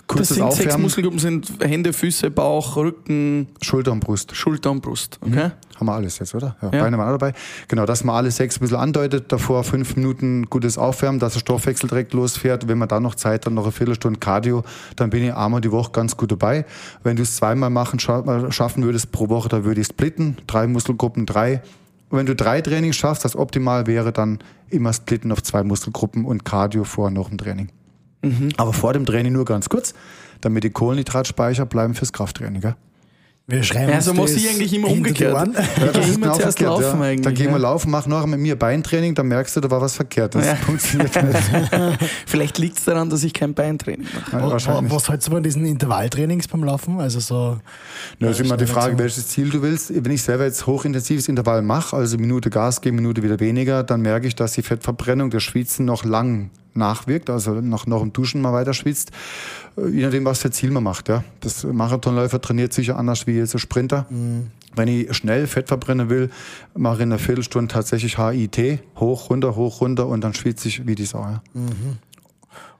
[0.08, 4.36] Das Kurzes sind sechs Aufwärmen, Muskelgruppen, sind Hände, Füße, Bauch, Rücken, Schulter und Brust.
[4.36, 5.18] Schulter und Brust.
[5.20, 5.50] Okay?
[5.74, 6.56] Haben wir alles jetzt, oder?
[6.62, 6.82] Ja, Ja.
[6.82, 7.34] Beine waren auch dabei.
[7.66, 11.40] Genau, dass man alle sechs ein bisschen andeutet, davor fünf Minuten gutes Aufwärmen, dass der
[11.40, 12.68] Stoffwechsel direkt losfährt.
[12.68, 14.62] Wenn man dann noch Zeit hat, noch eine Viertelstunde Cardio,
[14.94, 16.64] dann bin ich einmal die Woche ganz gut dabei.
[17.02, 20.36] Wenn du es zweimal machen, äh, schaffen würdest pro Woche, dann würde ich splitten.
[20.46, 21.62] Drei Muskelgruppen, drei.
[22.10, 24.38] Und wenn du drei Trainings schaffst, das optimal wäre, dann
[24.70, 27.70] immer splitten auf zwei Muskelgruppen und Cardio vor noch dem Training.
[28.56, 29.94] Aber vor dem Training nur ganz kurz,
[30.40, 32.60] damit die Kohlenhydratspeicher bleiben fürs Krafttraining.
[32.60, 32.74] Gell?
[33.48, 35.32] Wir schreiben Ja, so muss das ich eigentlich immer umgekehrt.
[35.56, 36.82] Ja, das ist immer genau zuerst verkehrt.
[36.82, 37.06] laufen ja.
[37.06, 37.56] eigentlich, Dann gehen wir ja.
[37.58, 40.34] laufen, mach nachher mit mir Beintraining, dann merkst du, da war was verkehrt.
[40.34, 40.56] Das Ja.
[40.66, 41.38] funktioniert nicht.
[42.26, 44.32] Vielleicht liegt es daran, dass ich kein Beintraining mache.
[44.36, 44.92] Ja, Was, wahrscheinlich.
[44.92, 46.98] was hältst du von diesen Intervalltrainings beim Laufen?
[46.98, 47.58] Also so.
[48.18, 48.98] Ja, ist immer die Frage, so.
[48.98, 49.92] welches Ziel du willst.
[49.94, 54.00] Wenn ich selber jetzt hochintensives Intervall mache, also Minute Gas geben, Minute wieder weniger, dann
[54.00, 58.40] merke ich, dass die Fettverbrennung, das Schwitzen noch lang nachwirkt, also noch, noch im Duschen
[58.40, 59.12] mal weiter schwitzt,
[59.76, 61.08] Äh, je nachdem, was für Ziel man macht.
[61.08, 61.24] Ja.
[61.40, 64.06] Das Marathonläufer trainiert sicher anders wie jetzt ein Sprinter.
[64.74, 66.30] Wenn ich schnell Fett verbrennen will,
[66.74, 70.86] mache ich in einer Viertelstunde tatsächlich HIT, hoch, runter, hoch, runter und dann schwitze ich
[70.86, 71.20] wie die Sau.
[71.20, 71.42] Ja.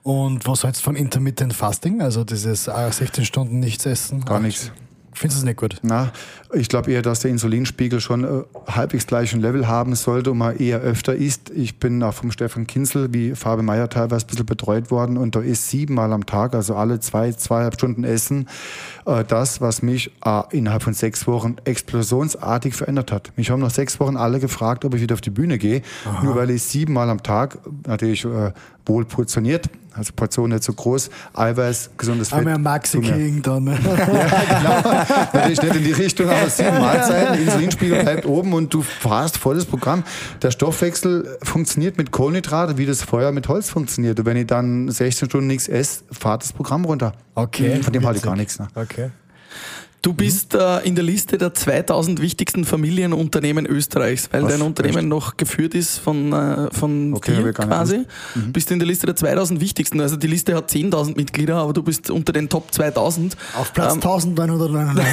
[0.02, 2.00] Und was hältst du von Intermittent Fasting?
[2.00, 4.24] Also dieses äh, 16 Stunden nichts essen?
[4.24, 4.70] Gar nichts.
[5.16, 5.78] Findest du es nicht gut?
[5.82, 6.12] Na,
[6.52, 10.58] ich glaube eher, dass der Insulinspiegel schon äh, halbwegs gleichen Level haben sollte und man
[10.58, 11.48] eher öfter isst.
[11.48, 15.34] Ich bin auch vom Stefan Kinzel wie Fabi Meyer teilweise ein bisschen betreut worden und
[15.34, 18.46] da ist siebenmal am Tag, also alle zwei, zweieinhalb Stunden Essen,
[19.06, 23.32] äh, das, was mich äh, innerhalb von sechs Wochen explosionsartig verändert hat.
[23.38, 25.80] Mich haben nach sechs Wochen alle gefragt, ob ich wieder auf die Bühne gehe,
[26.22, 28.52] nur weil ich siebenmal am Tag, natürlich äh,
[28.84, 32.38] wohl portioniert, also Portion nicht so groß, Eiweiß, gesundes Fett.
[32.38, 33.12] Einmal Maxi zu mir.
[33.12, 33.64] King dann.
[35.32, 39.64] Natürlich nicht in die Richtung, aber sieben Mahlzeiten, Insulinspiegel bleibt oben und du fährst volles
[39.64, 40.04] Programm.
[40.42, 44.18] Der Stoffwechsel funktioniert mit Kohlenhydrate, wie das Feuer mit Holz funktioniert.
[44.18, 47.12] Und wenn ich dann 16 Stunden nichts esse, fahrt das Programm runter.
[47.34, 47.82] Okay.
[47.82, 48.58] Von dem halte ich gar nichts.
[48.58, 48.68] Ne?
[48.74, 49.10] Okay.
[50.06, 54.52] Du bist äh, in der Liste der 2000 wichtigsten Familienunternehmen Österreichs, weil Was?
[54.52, 58.02] dein Unternehmen noch geführt ist von, äh, von Okay, dir quasi.
[58.52, 60.00] Bist du in der Liste der 2000 wichtigsten.
[60.00, 63.36] Also die Liste hat 10.000 Mitglieder, aber du bist unter den Top 2000.
[63.58, 65.04] Auf Platz Ähm, 1999.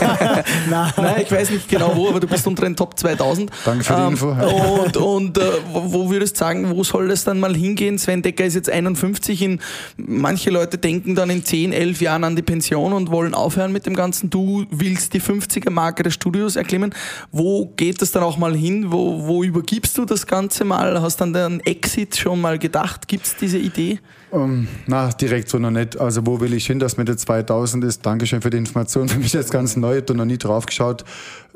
[0.70, 0.92] Nein.
[0.96, 3.50] Nein, ich weiß nicht genau wo, aber du bist unter den Top 2000.
[3.66, 4.30] Danke für die Ähm, Info.
[4.30, 4.96] Und,
[5.36, 7.98] und äh, wo, wo würdest du sagen, wo soll das dann mal hingehen?
[7.98, 9.42] Sven Decker ist jetzt 51.
[9.42, 9.60] In,
[9.98, 13.84] manche Leute denken dann in 10, 11 Jahren an die Pension und wollen aufhören mit
[13.84, 14.29] dem Ganzen.
[14.30, 16.94] Du willst die 50er-Marke des Studios erklimmen.
[17.32, 18.92] Wo geht das dann auch mal hin?
[18.92, 21.02] Wo, wo übergibst du das Ganze mal?
[21.02, 23.08] Hast dann den Exit schon mal gedacht?
[23.08, 23.98] Gibt es diese Idee?
[24.32, 25.98] Um, na, direkt so noch nicht.
[25.98, 28.06] Also wo will ich hin, dass mit der 2000 ist?
[28.06, 29.08] Dankeschön für die Information.
[29.10, 31.04] Für mich jetzt ganz neu, ich noch nie drauf geschaut.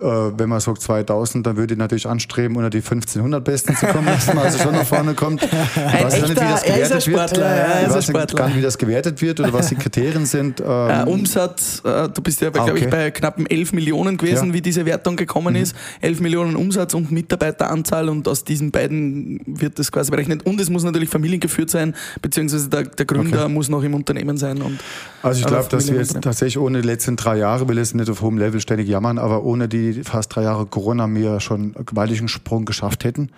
[0.01, 3.87] Äh, wenn man sagt 2000, dann würde ich natürlich anstreben, unter die 1500 Besten zu
[3.87, 5.43] kommen, dass man also schon nach vorne kommt.
[5.77, 7.37] Ich Ein weiß ja nicht, wie das echter- er gewertet wird.
[7.39, 10.61] Ja, Ich weiß nicht gar nicht, wie das gewertet wird oder was die Kriterien sind.
[10.61, 12.91] Äh, Ähm, Umsatz, äh, du bist ja, Ah, glaube ich, okay.
[12.91, 14.45] bei knappen 11 Millionen gewesen, Ja.
[14.47, 14.53] Mhm.
[14.53, 15.77] wie diese Wertung gekommen ist.
[16.01, 20.45] 11 Millionen Umsatz und Mitarbeiteranzahl und aus diesen beiden wird das quasi berechnet.
[20.45, 23.53] Und es muss natürlich familiengeführt sein, beziehungsweise der, der Gründer Okay.
[23.53, 24.61] muss noch im Unternehmen sein.
[24.63, 24.79] Und
[25.23, 27.95] Also ich Aber glaube, dass wir jetzt tatsächlich ohne die letzten drei Jahre, will jetzt
[27.95, 31.75] nicht auf hohem Level ständig jammern, aber ohne die fast drei Jahre Corona mir schon
[31.77, 33.31] einen gewaltigen Sprung geschafft hätten.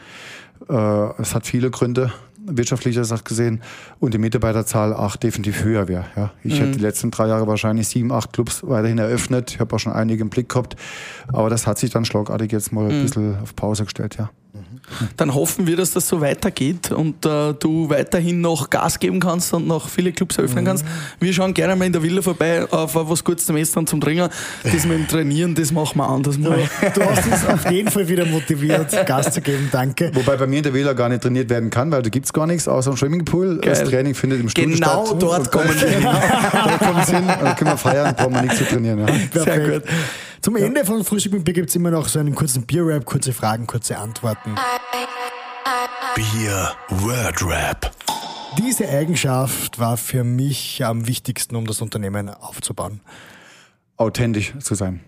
[0.69, 0.75] Äh,
[1.21, 2.13] es hat viele Gründe,
[2.49, 3.61] wirtschaftlicher Sache gesehen,
[3.99, 6.05] und die Mitarbeiterzahl auch definitiv höher wäre.
[6.17, 6.31] Ja.
[6.45, 9.51] Ich hätte die letzten drei Jahre wahrscheinlich sieben, acht Clubs weiterhin eröffnet.
[9.51, 10.77] Ich habe auch schon einige im Blick gehabt,
[11.29, 14.17] aber das hat sich dann schlagartig jetzt mal ein bisschen auf Pause gestellt.
[14.19, 14.31] Ja.
[15.17, 19.53] Dann hoffen wir, dass das so weitergeht und äh, du weiterhin noch Gas geben kannst
[19.53, 20.69] und noch viele Clubs eröffnen Mhm.
[20.69, 20.85] kannst.
[21.21, 24.01] Wir schauen gerne mal in der Villa vorbei auf was kurz zum Essen und zum
[24.01, 24.29] Trinken.
[24.63, 26.59] Das mit dem Trainieren, das machen wir anders mal.
[26.95, 29.69] Du hast uns auf jeden Fall wieder motiviert, Gas zu geben.
[29.73, 30.11] Danke.
[30.15, 32.47] Wobei bei mir in der Villa gar nicht trainiert werden kann, weil da gibt's gar
[32.47, 33.61] nichts außer dem Swimmingpool.
[33.63, 33.89] Das Geil.
[33.91, 35.23] Training findet im Studio Genau statt.
[35.23, 36.03] dort kommen wir hin.
[36.03, 38.99] da kommen sie hin, da können wir feiern, brauchen wir nichts zu trainieren.
[39.35, 39.43] Ja.
[39.45, 39.83] Sehr gut.
[40.41, 43.33] Zum Ende von Frühstück mit Bier gibt es immer noch so einen kurzen Bier-Rap, kurze
[43.33, 44.55] Fragen, kurze Antworten.
[46.15, 47.91] Bier Word Rap.
[48.59, 53.01] Diese Eigenschaft war für mich am wichtigsten, um das Unternehmen aufzubauen.
[53.97, 55.01] Authentisch zu sein.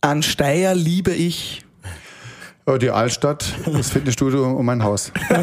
[0.00, 1.64] An Steyr liebe ich.
[2.66, 5.12] Ja, Die Altstadt, das Fitnessstudio und mein Haus.
[5.28, 5.38] Wir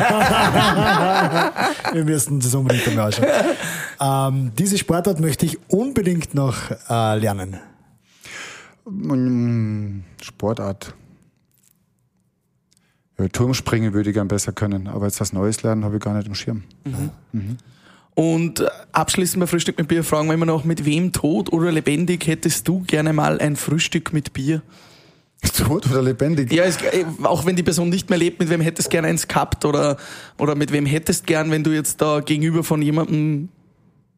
[2.05, 3.27] müssen das unbedingt einmal anschauen.
[4.01, 6.55] ähm, diese Sportart möchte ich unbedingt noch
[6.89, 7.59] äh, lernen.
[8.89, 10.93] Mm, Sportart.
[13.17, 16.13] Ja, Turmspringen würde ich gern besser können, aber jetzt was Neues lernen habe ich gar
[16.15, 16.63] nicht im Schirm.
[18.15, 21.71] Und äh, abschließend bei Frühstück mit Bier fragen wir immer noch, mit wem tot oder
[21.71, 24.61] lebendig hättest du gerne mal ein Frühstück mit Bier?
[25.55, 26.51] Tot oder lebendig?
[26.51, 29.27] Ja, es, äh, auch wenn die Person nicht mehr lebt, mit wem hättest gern eins
[29.27, 29.95] gehabt oder,
[30.37, 33.47] oder mit wem hättest gern, wenn du jetzt da gegenüber von jemandem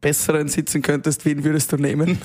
[0.02, 2.18] Besseren sitzen könntest, wen würdest du nehmen?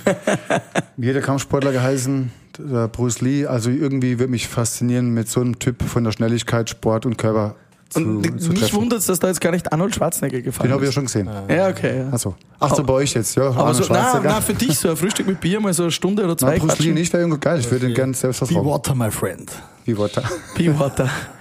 [0.97, 2.31] Wie hat der Kampfsportler geheißen?
[2.57, 3.45] Der Bruce Lee.
[3.45, 7.55] Also irgendwie würde mich faszinieren, mit so einem Typ von der Schnelligkeit, Sport und Körper
[7.89, 10.73] zu, Und zu mich wundert es, dass da jetzt gar nicht Arnold Schwarzenegger gefallen Den
[10.73, 11.29] habe ich ja schon gesehen.
[11.47, 11.99] Ja, okay.
[11.99, 12.09] Ja.
[12.11, 12.35] Achso.
[12.59, 13.43] Ach so, bei euch jetzt, ja.
[13.47, 14.29] Aber Arnold so, na, Schwarzenegger.
[14.29, 16.59] na, für dich so ein Frühstück mit Bier, mal so eine Stunde oder Na, zwei
[16.59, 17.59] Bruce Lee nicht, wäre irgendwie geil.
[17.59, 18.65] Ich würde ihn gerne selbst Be vertrauen.
[18.67, 19.51] water, my friend.
[19.85, 20.23] Wie Water.
[20.55, 21.09] Peawater.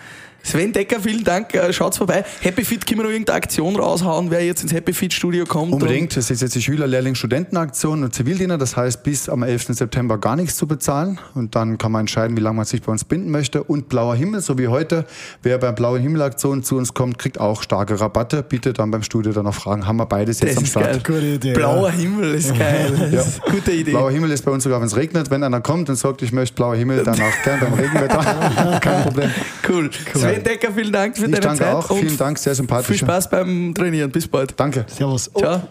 [0.46, 1.52] Sven Decker, vielen Dank.
[1.54, 2.24] Äh, Schaut's vorbei.
[2.40, 5.72] Happy Fit, können wir noch irgendeine Aktion raushauen, wer jetzt ins Happy Fit Studio kommt?
[5.72, 6.16] Unbedingt.
[6.16, 8.56] Das ist jetzt die Schüler-Lehrling-Studentenaktion und Zivildiener.
[8.56, 9.66] Das heißt, bis am 11.
[9.70, 11.18] September gar nichts zu bezahlen.
[11.34, 13.64] Und dann kann man entscheiden, wie lange man sich bei uns binden möchte.
[13.64, 15.04] Und Blauer Himmel, so wie heute.
[15.42, 18.44] Wer bei Blauen Himmel-Aktion zu uns kommt, kriegt auch starke Rabatte.
[18.44, 19.84] Bitte dann beim Studio dann noch fragen.
[19.84, 20.84] Haben wir beides Das jetzt am ist Start.
[20.84, 21.00] geil.
[21.04, 23.10] Gute Idee, Blauer Himmel ist geil.
[23.16, 23.90] Das ist gute Idee.
[23.90, 25.28] Blauer Himmel ist bei uns sogar, wenn es regnet.
[25.30, 28.78] Wenn einer kommt und sagt, ich möchte blauer Himmel, dann auch gern beim Regenwetter.
[28.80, 29.30] Kein Problem.
[29.68, 29.90] Cool.
[30.36, 31.74] Sven Decker, vielen Dank für Ich deine danke Zeit.
[31.74, 31.90] auch.
[31.90, 32.98] und Vielen Dank, sehr Viel sympathisch.
[32.98, 34.10] Spaß beim Trainieren.
[34.10, 34.58] Bis bald.
[34.58, 34.84] Danke.
[34.88, 35.30] Servus.
[35.34, 35.62] Oh, Ciao.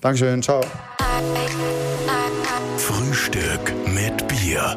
[0.00, 0.42] Dankeschön.
[0.42, 0.60] Ciao.
[2.76, 4.76] Frühstück mit Bier.